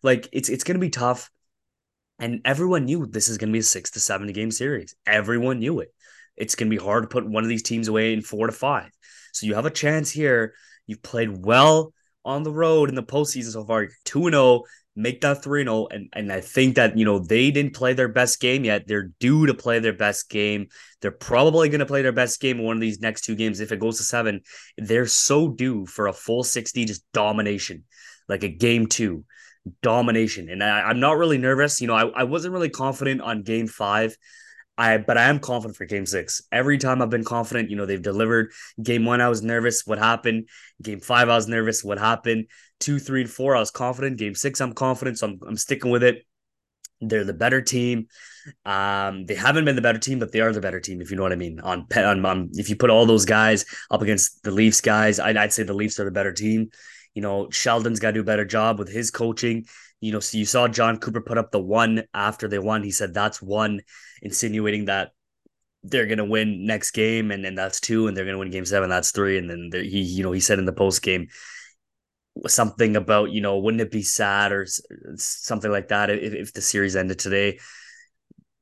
Like 0.03 0.29
it's 0.33 0.51
it's 0.51 0.65
gonna 0.65 0.79
be 0.79 0.91
tough. 0.91 1.31
And 2.19 2.43
everyone 2.45 2.85
knew 2.85 3.07
this 3.07 3.31
is 3.31 3.39
gonna 3.39 3.53
be 3.53 3.61
a 3.61 3.63
six 3.63 3.93
to 3.93 4.01
seven 4.01 4.31
game 4.33 4.51
series. 4.51 4.95
Everyone 5.07 5.59
knew 5.59 5.81
it. 5.81 5.95
It's 6.37 6.55
gonna 6.55 6.71
be 6.71 6.77
hard 6.77 7.05
to 7.05 7.09
put 7.09 7.27
one 7.27 7.45
of 7.45 7.49
these 7.49 7.63
teams 7.63 7.89
away 7.89 8.13
in 8.13 8.21
four 8.21 8.47
to 8.47 8.53
five. 8.53 8.91
So 9.33 9.47
you 9.47 9.55
have 9.55 9.67
a 9.67 9.71
chance 9.71 10.11
here. 10.11 10.53
You've 10.87 11.03
played 11.03 11.45
well 11.45 11.95
on 12.29 12.43
the 12.43 12.53
road 12.53 12.91
in 12.91 12.95
the 12.95 13.03
postseason 13.03 13.53
so 13.53 13.65
far. 13.65 13.89
2 14.05 14.31
0, 14.31 14.63
make 14.95 15.23
that 15.23 15.43
3 15.43 15.65
0. 15.65 15.87
And, 15.91 16.09
and 16.13 16.31
I 16.31 16.41
think 16.41 16.77
that, 16.77 16.97
you 16.97 17.05
know, 17.05 17.19
they 17.19 17.51
didn't 17.51 17.75
play 17.75 17.95
their 17.95 18.09
best 18.09 18.41
game 18.41 18.65
yet. 18.65 18.87
They're 18.87 19.11
due 19.19 19.47
to 19.47 19.55
play 19.55 19.79
their 19.79 19.95
best 19.95 20.29
game. 20.29 20.67
They're 21.01 21.11
probably 21.11 21.71
going 21.71 21.81
to 21.81 21.87
play 21.87 22.03
their 22.03 22.13
best 22.13 22.41
game 22.41 22.59
in 22.59 22.65
one 22.65 22.77
of 22.77 22.81
these 22.81 23.01
next 23.01 23.23
two 23.23 23.35
games. 23.35 23.61
If 23.61 23.73
it 23.73 23.81
goes 23.81 23.97
to 23.97 24.05
seven, 24.05 24.43
they're 24.77 25.07
so 25.07 25.49
due 25.49 25.87
for 25.87 26.07
a 26.07 26.13
full 26.13 26.45
60 26.45 26.85
just 26.85 27.03
domination, 27.13 27.85
like 28.29 28.45
a 28.45 28.49
game 28.49 28.87
two 28.87 29.25
domination. 29.83 30.51
And 30.51 30.63
I, 30.63 30.91
am 30.91 31.01
not 31.01 31.17
really 31.17 31.39
nervous. 31.39 31.81
You 31.81 31.87
know, 31.87 31.95
I, 31.95 32.07
I 32.09 32.25
wasn't 32.25 32.53
really 32.53 32.71
confident 32.71 33.23
on 33.23 33.43
game 33.43 33.69
five. 33.69 34.17
I 34.79 34.99
but 34.99 35.19
I 35.19 35.25
am 35.25 35.41
confident 35.41 35.77
for 35.77 35.85
game 35.85 36.07
six. 36.07 36.41
Every 36.53 36.79
time 36.79 37.03
I've 37.03 37.11
been 37.11 37.25
confident, 37.25 37.69
you 37.69 37.77
know, 37.77 37.85
they've 37.85 38.01
delivered. 38.01 38.53
Game 38.81 39.05
one, 39.05 39.21
I 39.21 39.29
was 39.29 39.43
nervous. 39.43 39.85
What 39.85 39.99
happened? 39.99 40.49
Game 40.81 41.01
five, 41.01 41.29
I 41.29 41.35
was 41.35 41.49
nervous. 41.49 41.83
What 41.83 41.99
happened? 41.99 42.47
Two, 42.79 43.01
three, 43.01 43.23
and 43.23 43.31
four, 43.31 43.57
I 43.57 43.61
was 43.61 43.73
confident. 43.73 44.19
Game 44.19 44.37
six, 44.37 44.61
I'm 44.61 44.73
confident. 44.73 45.19
So 45.19 45.27
I'm, 45.27 45.41
I'm 45.47 45.57
sticking 45.57 45.91
with 45.91 46.05
it. 46.05 46.25
They're 47.01 47.25
the 47.25 47.35
better 47.35 47.61
team. 47.61 48.07
Um, 48.65 49.27
they 49.27 49.35
haven't 49.35 49.65
been 49.65 49.77
the 49.77 49.83
better 49.83 49.99
team, 49.99 50.19
but 50.21 50.33
they 50.33 50.41
are 50.41 50.53
the 50.53 50.61
better 50.61 50.81
team, 50.81 51.01
if 51.01 51.11
you 51.11 51.17
know 51.17 51.23
what 51.23 51.33
I 51.33 51.37
mean. 51.37 51.61
On, 51.61 51.87
on, 51.97 52.25
on 52.25 52.51
if 52.55 52.71
you 52.71 52.77
put 52.77 52.91
all 52.91 53.05
those 53.05 53.25
guys 53.25 53.65
up 53.91 54.03
against 54.03 54.43
the 54.43 54.51
Leafs 54.51 54.81
guys, 54.81 55.21
I'd, 55.21 55.37
I'd 55.37 55.53
say 55.53 55.65
the 55.65 55.75
Leafs 55.75 56.01
are 56.01 56.05
the 56.05 56.11
better 56.11 56.33
team. 56.33 56.71
You 57.15 57.23
know, 57.23 57.51
Sheldon's 57.51 58.01
got 58.01 58.09
to 58.09 58.15
do 58.15 58.21
a 58.21 58.25
better 58.25 58.45
job 58.45 58.79
with 58.79 58.89
his 58.89 59.11
coaching. 59.11 59.67
You 60.01 60.13
know, 60.13 60.21
so 60.21 60.39
you 60.39 60.45
saw 60.45 60.69
Jon 60.69 60.99
Cooper 60.99 61.21
put 61.21 61.39
up 61.39 61.51
the 61.51 61.61
one 61.61 62.05
after 62.15 62.47
they 62.47 62.61
won. 62.61 62.85
He 62.85 62.93
said 62.93 63.13
that's 63.13 63.43
one, 63.43 63.81
insinuating 64.23 64.87
that 64.87 65.11
they're 65.83 66.07
gonna 66.07 66.25
win 66.25 66.67
next 66.67 66.91
game, 66.93 67.31
and 67.31 67.45
then 67.45 67.55
that's 67.55 67.81
two, 67.81 68.07
and 68.09 68.17
they're 68.17 68.25
gonna 68.25 68.39
win 68.39 68.51
game 68.51 68.65
seven. 68.65 68.91
That's 68.91 69.11
three, 69.11 69.39
and 69.39 69.49
then 69.49 69.71
he, 69.73 70.01
you 70.03 70.23
know, 70.23 70.33
he 70.33 70.41
said 70.41 70.59
in 70.59 70.65
the 70.65 70.73
post 70.73 71.03
game 71.03 71.29
something 72.47 72.97
about 72.97 73.31
you 73.31 73.41
know, 73.41 73.59
wouldn't 73.59 73.81
it 73.81 73.91
be 73.91 74.03
sad 74.03 74.53
or 74.53 74.67
something 75.17 75.71
like 75.71 75.89
that 75.89 76.11
if, 76.11 76.35
if 76.35 76.53
the 76.53 76.61
series 76.61 76.97
ended 76.97 77.19
today? 77.19 77.59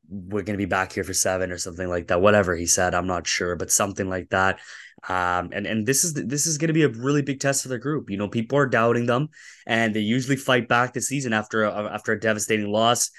We're 0.09 0.43
gonna 0.43 0.59
be 0.59 0.67
back 0.67 0.93
here 0.93 1.05
for 1.05 1.15
seven 1.15 1.51
or 1.51 1.59
something 1.59 1.89
like 1.89 2.09
that. 2.09 2.21
Whatever 2.21 2.55
he 2.55 2.67
said, 2.67 2.95
I'm 2.95 3.07
not 3.07 3.27
sure, 3.27 3.57
but 3.57 3.71
something 3.71 4.09
like 4.09 4.31
that. 4.31 4.61
Um, 5.09 5.51
and 5.53 5.67
and 5.67 5.87
this 5.87 6.05
is 6.05 6.15
this 6.15 6.47
is 6.47 6.59
going 6.59 6.69
to 6.69 6.75
be 6.75 6.83
a 6.83 6.89
really 6.89 7.23
big 7.23 7.39
test 7.39 7.63
for 7.63 7.69
the 7.69 7.79
group. 7.79 8.11
You 8.11 8.17
know, 8.17 8.29
people 8.29 8.59
are 8.59 8.67
doubting 8.67 9.07
them, 9.07 9.29
and 9.67 9.95
they 9.95 10.01
usually 10.01 10.37
fight 10.37 10.69
back 10.69 10.93
this 10.93 11.07
season 11.07 11.33
after 11.33 11.65
a, 11.65 11.93
after 11.93 12.13
a 12.13 12.21
devastating 12.21 12.73
loss. 12.73 13.11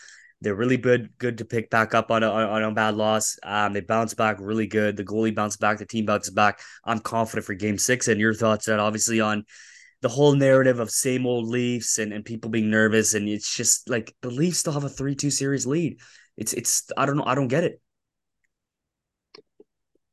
They're 0.41 0.55
really 0.55 0.77
good 0.77 1.09
good 1.17 1.39
to 1.39 1.45
pick 1.45 1.69
back 1.69 1.95
up 1.95 2.11
on 2.11 2.23
a, 2.23 2.29
on 2.29 2.63
a 2.63 2.71
bad 2.71 2.95
loss. 2.95 3.37
Um, 3.43 3.73
they 3.73 3.81
bounce 3.81 4.13
back 4.13 4.37
really 4.39 4.67
good. 4.67 4.95
The 4.95 5.03
goalie 5.03 5.33
bounced 5.33 5.59
back. 5.59 5.79
The 5.79 5.85
team 5.85 6.05
bounces 6.05 6.33
back. 6.33 6.59
I'm 6.85 6.99
confident 6.99 7.45
for 7.45 7.55
Game 7.55 7.77
Six. 7.77 8.07
And 8.07 8.19
your 8.19 8.33
thoughts 8.33 8.67
on 8.67 8.79
obviously 8.79 9.19
on 9.19 9.45
the 10.01 10.09
whole 10.09 10.35
narrative 10.35 10.79
of 10.79 10.91
same 10.91 11.25
old 11.25 11.47
Leafs 11.47 11.97
and, 11.97 12.13
and 12.13 12.23
people 12.23 12.51
being 12.51 12.69
nervous, 12.69 13.15
and 13.15 13.27
it's 13.27 13.55
just 13.55 13.89
like 13.89 14.13
the 14.21 14.29
Leafs 14.29 14.59
still 14.59 14.73
have 14.73 14.83
a 14.83 14.89
three 14.89 15.15
two 15.15 15.31
series 15.31 15.65
lead. 15.65 15.99
It's 16.37 16.53
it's 16.53 16.91
I 16.95 17.05
don't 17.07 17.17
know 17.17 17.25
I 17.25 17.33
don't 17.35 17.47
get 17.47 17.63
it. 17.63 17.81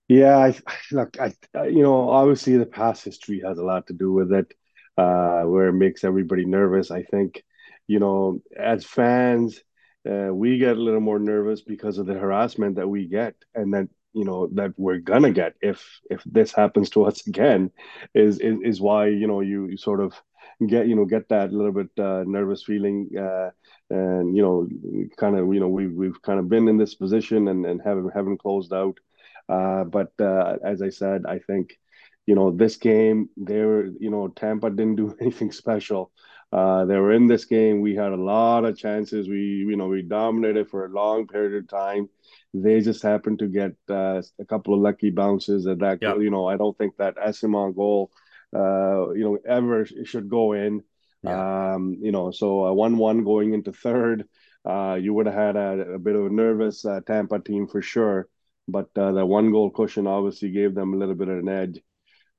Yeah, 0.09 0.37
I 0.37 0.55
look, 0.93 1.19
I 1.19 1.33
you 1.67 1.83
know, 1.83 2.11
obviously 2.11 2.57
the 2.57 2.67
past 2.67 3.05
history 3.05 3.43
has 3.47 3.59
a 3.59 3.65
lot 3.65 3.87
to 3.87 3.95
do 3.95 4.13
with 4.13 4.33
it, 4.33 4.53
uh, 4.99 5.43
where 5.45 5.69
it 5.69 5.73
makes 5.73 6.05
everybody 6.05 6.45
nervous. 6.45 6.91
I 6.91 7.03
think, 7.03 7.43
you 7.87 7.99
know, 8.01 8.41
as 8.59 8.85
fans, 8.85 9.61
uh, 10.11 10.33
we 10.35 10.59
get 10.59 10.77
a 10.77 10.81
little 10.81 11.01
more 11.01 11.19
nervous 11.19 11.61
because 11.63 11.99
of 11.99 12.07
the 12.07 12.15
harassment 12.15 12.77
that 12.77 12.89
we 12.89 13.07
get, 13.07 13.35
and 13.55 13.73
that 13.75 13.89
you 14.13 14.25
know 14.25 14.49
that 14.55 14.73
we're 14.77 14.99
gonna 14.99 15.33
get 15.33 15.55
if 15.61 16.01
if 16.11 16.23
this 16.25 16.53
happens 16.53 16.91
to 16.91 17.05
us 17.05 17.27
again, 17.27 17.71
is 18.15 18.39
is, 18.39 18.59
is 18.63 18.81
why 18.81 19.07
you 19.09 19.27
know 19.27 19.41
you, 19.41 19.67
you 19.69 19.77
sort 19.77 20.01
of 20.01 20.15
get 20.67 20.87
you 20.89 20.97
know 20.97 21.05
get 21.05 21.29
that 21.29 21.53
little 21.53 21.73
bit 21.73 21.91
uh, 21.99 22.25
nervous 22.27 22.63
feeling. 22.65 23.09
Uh, 23.19 23.51
and 23.91 24.35
you 24.35 24.43
know, 24.43 24.67
kind 25.17 25.37
of, 25.37 25.53
you 25.53 25.61
know, 25.61 25.69
we 25.69 25.87
we've 25.89 26.21
kind 26.23 26.41
of 26.41 26.49
been 26.49 26.69
in 26.69 26.79
this 26.79 26.95
position 26.95 27.49
and 27.49 27.67
and 27.67 27.83
haven't 27.83 28.11
haven't 28.15 28.39
closed 28.39 28.73
out 28.73 28.99
uh, 29.49 29.85
but 29.85 30.13
uh, 30.21 30.57
as 30.65 30.81
I 30.83 30.89
said, 30.89 31.23
I 31.27 31.39
think 31.39 31.79
you 32.27 32.35
know 32.35 32.51
this 32.51 32.77
game 32.77 33.29
they 33.37 33.57
you 33.57 34.11
know 34.11 34.29
Tampa 34.29 34.71
didn't 34.71 34.97
do 34.97 35.15
anything 35.21 35.53
special. 35.53 36.13
Uh, 36.55 36.85
they 36.87 36.97
were 36.97 37.13
in 37.13 37.27
this 37.27 37.47
game. 37.47 37.81
We 37.83 37.97
had 37.97 38.13
a 38.13 38.17
lot 38.17 38.65
of 38.65 38.79
chances. 38.79 39.29
We 39.29 39.41
you 39.69 39.77
know 39.77 39.89
we 39.89 40.03
dominated 40.03 40.71
for 40.71 40.87
a 40.87 40.91
long 40.91 41.27
period 41.27 41.55
of 41.65 41.69
time. 41.69 42.09
They 42.55 42.81
just 42.81 43.03
happened 43.03 43.41
to 43.41 43.49
get 43.49 43.73
uh, 43.91 44.23
a 44.39 44.45
couple 44.47 44.75
of 44.75 44.81
lucky 44.81 45.11
bounces 45.11 45.67
at 45.67 45.81
that. 45.81 46.01
Yeah, 46.01 46.17
You 46.17 46.31
know 46.31 46.47
I 46.47 46.57
don't 46.57 46.79
think 46.79 46.97
that 46.99 47.17
Eyssimont 47.17 47.75
goal 47.77 48.13
uh, 48.55 49.11
you 49.13 49.25
know 49.25 49.39
ever 49.47 49.85
should 49.87 50.29
go 50.29 50.53
in. 50.53 50.83
yeah, 51.23 51.43
Um, 51.75 51.99
you 52.01 52.13
know 52.13 52.31
so 52.31 52.67
a 52.67 52.75
one-one 52.75 53.25
going 53.25 53.55
into 53.55 53.73
third. 53.73 54.29
Uh, 54.65 54.95
you 55.01 55.13
would 55.13 55.27
have 55.27 55.35
had 55.35 55.57
a, 55.57 55.95
a 55.95 55.99
bit 55.99 56.17
of 56.17 56.27
a 56.27 56.31
nervous 56.31 56.85
uh, 56.87 57.01
Tampa 57.07 57.39
team 57.41 57.67
for 57.67 57.83
sure 57.83 58.29
but 58.67 58.89
uh, 58.97 59.13
that 59.13 59.27
one 59.27 59.51
goal 59.51 59.71
cushion 59.71 60.07
obviously 60.07 60.51
gave 60.51 60.75
them 60.75 60.95
a 60.95 60.97
little 60.97 61.15
bit 61.15 61.29
of 61.29 61.39
an 61.39 61.49
edge. 61.51 61.83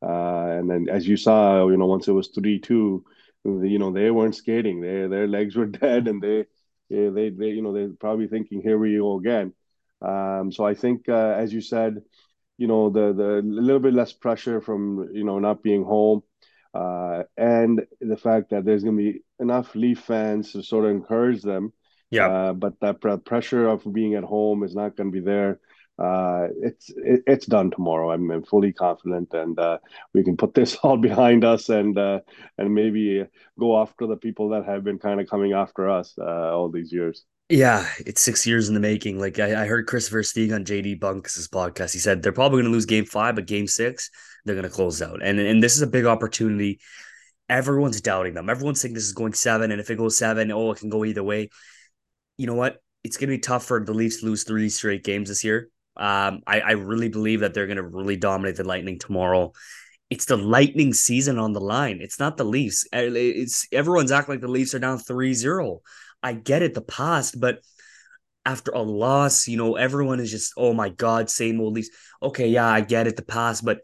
Uh, 0.01 0.47
and 0.59 0.69
then, 0.69 0.87
as 0.89 1.07
you 1.07 1.17
saw, 1.17 1.67
you 1.67 1.77
know, 1.77 1.87
once 1.87 2.07
it 2.07 2.13
was 2.13 2.29
three 2.29 2.59
two, 2.59 3.03
you 3.45 3.79
know, 3.79 3.91
they 3.91 4.11
weren't 4.11 4.35
skating. 4.35 4.81
They 4.81 5.07
their 5.07 5.27
legs 5.27 5.55
were 5.55 5.65
dead, 5.83 6.07
and 6.07 6.21
they 6.21 6.45
they 6.89 7.09
they, 7.09 7.29
they 7.29 7.47
you 7.47 7.61
know 7.61 7.73
they're 7.73 7.89
probably 7.89 8.27
thinking, 8.27 8.61
here 8.61 8.77
we 8.77 8.97
go 8.97 9.17
again. 9.17 9.53
Um, 10.01 10.51
so 10.51 10.65
I 10.65 10.73
think, 10.73 11.07
uh, 11.07 11.35
as 11.37 11.53
you 11.53 11.61
said, 11.61 12.01
you 12.57 12.67
know, 12.67 12.89
the 12.89 13.13
the 13.13 13.41
little 13.43 13.79
bit 13.79 13.93
less 13.93 14.13
pressure 14.13 14.61
from 14.61 15.09
you 15.13 15.23
know 15.23 15.39
not 15.39 15.63
being 15.63 15.83
home. 15.83 16.23
Uh, 16.73 17.23
and 17.37 17.85
the 18.01 18.17
fact 18.17 18.49
that 18.49 18.65
there's 18.65 18.83
going 18.83 18.97
to 18.97 19.13
be 19.13 19.23
enough 19.39 19.75
Leaf 19.75 20.01
fans 20.01 20.51
to 20.51 20.61
sort 20.61 20.83
of 20.83 20.91
encourage 20.91 21.41
them, 21.41 21.71
yeah. 22.11 22.27
uh, 22.27 22.53
but 22.53 22.73
that 22.81 22.99
pressure 23.23 23.65
of 23.69 23.93
being 23.93 24.15
at 24.15 24.25
home 24.25 24.61
is 24.61 24.75
not 24.75 24.97
going 24.97 25.09
to 25.09 25.13
be 25.13 25.25
there 25.25 25.57
uh, 25.97 26.47
it's 26.61 26.89
it, 26.89 27.23
it's 27.25 27.45
done 27.45 27.71
tomorrow. 27.71 28.11
I'm, 28.11 28.29
I'm 28.29 28.43
fully 28.43 28.73
confident, 28.73 29.33
and 29.33 29.57
uh, 29.57 29.77
we 30.13 30.23
can 30.23 30.35
put 30.35 30.53
this 30.53 30.75
all 30.83 30.97
behind 30.97 31.45
us, 31.45 31.69
and 31.69 31.97
uh, 31.97 32.19
and 32.57 32.73
maybe 32.73 33.25
go 33.59 33.81
after 33.81 34.07
the 34.07 34.17
people 34.17 34.49
that 34.49 34.65
have 34.65 34.83
been 34.83 34.99
kind 34.99 35.21
of 35.21 35.29
coming 35.29 35.53
after 35.53 35.89
us 35.89 36.13
uh, 36.19 36.55
all 36.55 36.69
these 36.69 36.91
years. 36.91 37.23
Yeah, 37.49 37.87
it's 37.99 38.21
six 38.21 38.47
years 38.47 38.67
in 38.69 38.73
the 38.73 38.79
making. 38.79 39.19
Like 39.19 39.37
I, 39.39 39.63
I 39.63 39.67
heard 39.67 39.85
Christopher 39.85 40.21
Versteeg 40.21 40.53
on 40.53 40.65
JD 40.65 40.99
Bunk's 40.99 41.47
podcast. 41.47 41.93
He 41.93 41.99
said 41.99 42.23
they're 42.23 42.31
probably 42.31 42.57
going 42.57 42.71
to 42.71 42.75
lose 42.75 42.87
game 42.87 43.05
five, 43.05 43.35
but 43.35 43.45
game 43.45 43.67
six, 43.67 44.09
they're 44.43 44.55
going 44.55 44.67
to 44.67 44.69
close 44.69 45.01
out. 45.01 45.21
And 45.21 45.39
and 45.39 45.63
this 45.63 45.75
is 45.75 45.81
a 45.81 45.87
big 45.87 46.05
opportunity. 46.05 46.79
Everyone's 47.47 48.01
doubting 48.01 48.33
them. 48.33 48.49
Everyone's 48.49 48.81
saying 48.81 48.95
this 48.95 49.03
is 49.03 49.13
going 49.13 49.33
seven. 49.33 49.71
And 49.71 49.79
if 49.79 49.91
it 49.91 49.97
goes 49.97 50.17
seven, 50.17 50.51
oh, 50.51 50.71
it 50.71 50.79
can 50.79 50.89
go 50.89 51.05
either 51.05 51.23
way. 51.23 51.51
You 52.37 52.47
know 52.47 52.55
what? 52.55 52.77
It's 53.03 53.17
going 53.17 53.29
to 53.29 53.35
be 53.35 53.39
tough 53.39 53.63
for 53.63 53.85
the 53.85 53.93
Leafs 53.93 54.21
to 54.21 54.25
lose 54.25 54.43
three 54.43 54.67
straight 54.67 55.03
games 55.03 55.29
this 55.29 55.43
year. 55.43 55.69
Um, 55.97 56.41
I, 56.45 56.59
I 56.61 56.71
really 56.71 57.09
believe 57.09 57.39
that 57.41 57.53
they're 57.53 57.67
going 57.67 57.77
to 57.77 57.83
really 57.83 58.17
dominate 58.17 58.57
the 58.57 58.63
Lightning 58.63 58.99
tomorrow. 58.99 59.53
It's 60.09 60.25
the 60.25 60.37
Lightning 60.37 60.93
season 60.93 61.39
on 61.39 61.53
the 61.53 61.61
line. 61.61 61.99
It's 62.01 62.19
not 62.19 62.37
the 62.37 62.43
Leafs. 62.43 62.87
It's 62.91 63.67
everyone's 63.71 64.11
acting 64.11 64.33
like 64.33 64.41
the 64.41 64.47
Leafs 64.47 64.75
are 64.75 64.79
down 64.79 64.99
3-0. 64.99 65.79
I 66.21 66.33
get 66.33 66.61
it, 66.61 66.73
the 66.73 66.81
past, 66.81 67.39
but 67.39 67.59
after 68.45 68.71
a 68.71 68.81
loss, 68.81 69.47
you 69.47 69.57
know, 69.57 69.75
everyone 69.75 70.19
is 70.19 70.29
just, 70.29 70.53
oh 70.57 70.73
my 70.73 70.89
God, 70.89 71.29
same 71.29 71.59
old 71.59 71.73
Leafs. 71.75 71.89
Okay, 72.21 72.49
yeah, 72.49 72.67
I 72.67 72.81
get 72.81 73.07
it, 73.07 73.15
the 73.15 73.23
past, 73.23 73.65
but 73.65 73.81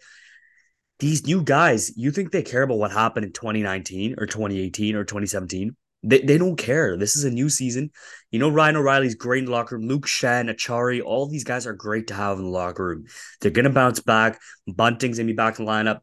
these 0.99 1.25
new 1.25 1.43
guys, 1.43 1.97
you 1.97 2.11
think 2.11 2.31
they 2.31 2.43
care 2.43 2.61
about 2.61 2.77
what 2.77 2.91
happened 2.91 3.25
in 3.25 3.33
2019 3.33 4.15
or 4.19 4.27
2018 4.27 4.95
or 4.95 5.03
2017? 5.03 5.75
They, 6.03 6.19
they 6.19 6.37
don't 6.37 6.55
care. 6.55 6.97
This 6.97 7.15
is 7.15 7.23
a 7.23 7.29
new 7.29 7.49
season. 7.49 7.91
You 8.31 8.39
know, 8.39 8.49
Ryan 8.49 8.77
O'Reilly's 8.77 9.15
great 9.15 9.39
in 9.39 9.45
the 9.45 9.51
locker 9.51 9.77
room. 9.77 9.87
Luke 9.87 10.07
Schenn, 10.07 10.49
Acciari, 10.49 11.01
all 11.03 11.27
these 11.27 11.43
guys 11.43 11.67
are 11.67 11.73
great 11.73 12.07
to 12.07 12.13
have 12.13 12.37
in 12.37 12.45
the 12.45 12.49
locker 12.49 12.85
room. 12.85 13.05
They're 13.39 13.51
going 13.51 13.65
to 13.65 13.71
bounce 13.71 13.99
back. 13.99 14.39
Bunting's 14.67 15.17
going 15.17 15.27
to 15.27 15.33
be 15.33 15.37
back 15.37 15.59
in 15.59 15.65
the 15.65 15.71
lineup. 15.71 15.99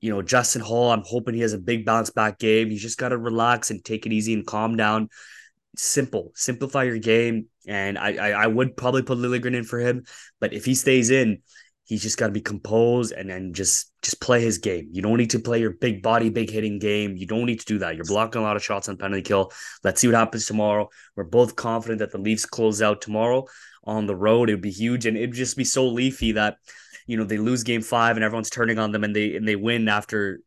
You 0.00 0.10
know, 0.10 0.22
Justin 0.22 0.62
Holl, 0.62 0.90
I'm 0.90 1.02
hoping 1.04 1.34
he 1.34 1.42
has 1.42 1.52
a 1.52 1.58
big 1.58 1.84
bounce 1.84 2.08
back 2.08 2.38
game. 2.38 2.70
You 2.70 2.78
just 2.78 2.98
got 2.98 3.10
to 3.10 3.18
relax 3.18 3.70
and 3.70 3.84
take 3.84 4.06
it 4.06 4.12
easy 4.12 4.32
and 4.32 4.46
calm 4.46 4.76
down 4.76 5.10
simple, 5.76 6.32
simplify 6.34 6.84
your 6.84 6.98
game. 6.98 7.46
And 7.66 7.98
I, 7.98 8.14
I, 8.14 8.30
I 8.30 8.46
would 8.46 8.76
probably 8.76 9.02
put 9.02 9.18
Liljegren 9.18 9.54
in 9.54 9.64
for 9.64 9.78
him, 9.78 10.04
but 10.40 10.52
if 10.52 10.64
he 10.64 10.74
stays 10.74 11.10
in, 11.10 11.42
he's 11.90 12.02
just 12.02 12.18
got 12.18 12.28
to 12.28 12.32
be 12.32 12.40
composed 12.40 13.12
and 13.12 13.28
then 13.28 13.52
just 13.52 13.92
just 14.00 14.20
play 14.20 14.40
his 14.40 14.58
game. 14.58 14.88
You 14.92 15.02
don't 15.02 15.16
need 15.16 15.30
to 15.30 15.40
play 15.40 15.58
your 15.58 15.72
big 15.72 16.02
body, 16.02 16.30
big 16.30 16.48
hitting 16.48 16.78
game. 16.78 17.16
You 17.16 17.26
don't 17.26 17.46
need 17.46 17.58
to 17.58 17.66
do 17.66 17.78
that. 17.80 17.96
You're 17.96 18.04
blocking 18.04 18.40
a 18.40 18.44
lot 18.44 18.54
of 18.54 18.62
shots 18.62 18.88
on 18.88 18.96
penalty 18.96 19.22
kill. 19.22 19.50
Let's 19.82 20.00
see 20.00 20.06
what 20.06 20.14
happens 20.14 20.46
tomorrow. 20.46 20.88
We're 21.16 21.24
both 21.24 21.56
confident 21.56 21.98
that 21.98 22.12
the 22.12 22.18
Leafs 22.18 22.46
close 22.46 22.80
out 22.80 23.02
tomorrow 23.02 23.44
on 23.82 24.06
the 24.06 24.14
road. 24.14 24.48
It 24.48 24.54
would 24.54 24.62
be 24.62 24.70
huge, 24.70 25.04
and 25.06 25.16
it'd 25.16 25.34
just 25.34 25.56
be 25.56 25.64
so 25.64 25.88
leafy 25.88 26.32
that 26.32 26.58
you 27.08 27.16
know 27.16 27.24
they 27.24 27.38
lose 27.38 27.64
game 27.64 27.82
five 27.82 28.16
and 28.16 28.24
everyone's 28.24 28.50
turning 28.50 28.78
on 28.78 28.92
them, 28.92 29.02
and 29.02 29.14
they 29.14 29.34
and 29.34 29.46
they 29.46 29.56
win 29.56 29.88
after 29.88 30.40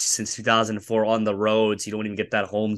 since 0.00 0.36
2004 0.36 1.06
on 1.06 1.24
the 1.24 1.34
roads. 1.34 1.86
You 1.86 1.92
don't 1.92 2.04
even 2.04 2.16
get 2.16 2.32
that 2.32 2.44
home 2.44 2.76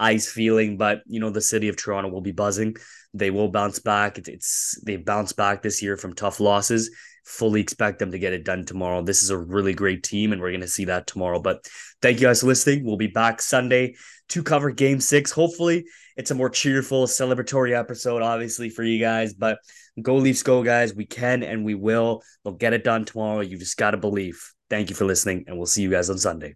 ice 0.00 0.30
feeling, 0.30 0.76
but 0.76 1.02
you 1.06 1.20
know 1.20 1.30
the 1.30 1.40
city 1.40 1.68
of 1.68 1.76
Toronto 1.76 2.08
will 2.10 2.22
be 2.22 2.32
buzzing. 2.32 2.76
They 3.14 3.30
will 3.30 3.48
bounce 3.48 3.78
back. 3.78 4.18
It's, 4.18 4.28
it's 4.28 4.80
they 4.84 4.96
bounced 4.96 5.36
back 5.36 5.62
this 5.62 5.82
year 5.82 5.96
from 5.96 6.14
tough 6.14 6.40
losses. 6.40 6.90
Fully 7.24 7.60
expect 7.60 7.98
them 7.98 8.10
to 8.12 8.18
get 8.18 8.32
it 8.32 8.44
done 8.44 8.64
tomorrow. 8.64 9.02
This 9.02 9.22
is 9.22 9.30
a 9.30 9.38
really 9.38 9.74
great 9.74 10.02
team, 10.02 10.32
and 10.32 10.40
we're 10.40 10.50
going 10.50 10.62
to 10.62 10.68
see 10.68 10.86
that 10.86 11.06
tomorrow. 11.06 11.40
But 11.40 11.68
thank 12.02 12.20
you 12.20 12.26
guys 12.26 12.40
for 12.40 12.46
listening. 12.46 12.84
We'll 12.84 12.96
be 12.96 13.06
back 13.06 13.42
Sunday 13.42 13.94
to 14.30 14.42
cover 14.42 14.70
Game 14.70 15.00
Six. 15.00 15.30
Hopefully, 15.30 15.84
it's 16.16 16.30
a 16.30 16.34
more 16.34 16.50
cheerful, 16.50 17.06
celebratory 17.06 17.78
episode, 17.78 18.22
obviously 18.22 18.70
for 18.70 18.82
you 18.82 18.98
guys. 18.98 19.34
But 19.34 19.58
go 20.00 20.16
Leafs, 20.16 20.42
go 20.42 20.62
guys! 20.62 20.94
We 20.94 21.06
can 21.06 21.42
and 21.42 21.64
we 21.64 21.74
will. 21.74 22.22
We'll 22.44 22.54
get 22.54 22.72
it 22.72 22.84
done 22.84 23.04
tomorrow. 23.04 23.40
You 23.40 23.58
just 23.58 23.76
got 23.76 23.92
to 23.92 23.98
believe. 23.98 24.52
Thank 24.70 24.88
you 24.88 24.96
for 24.96 25.04
listening, 25.04 25.44
and 25.46 25.56
we'll 25.56 25.66
see 25.66 25.82
you 25.82 25.90
guys 25.90 26.10
on 26.10 26.18
Sunday. 26.18 26.54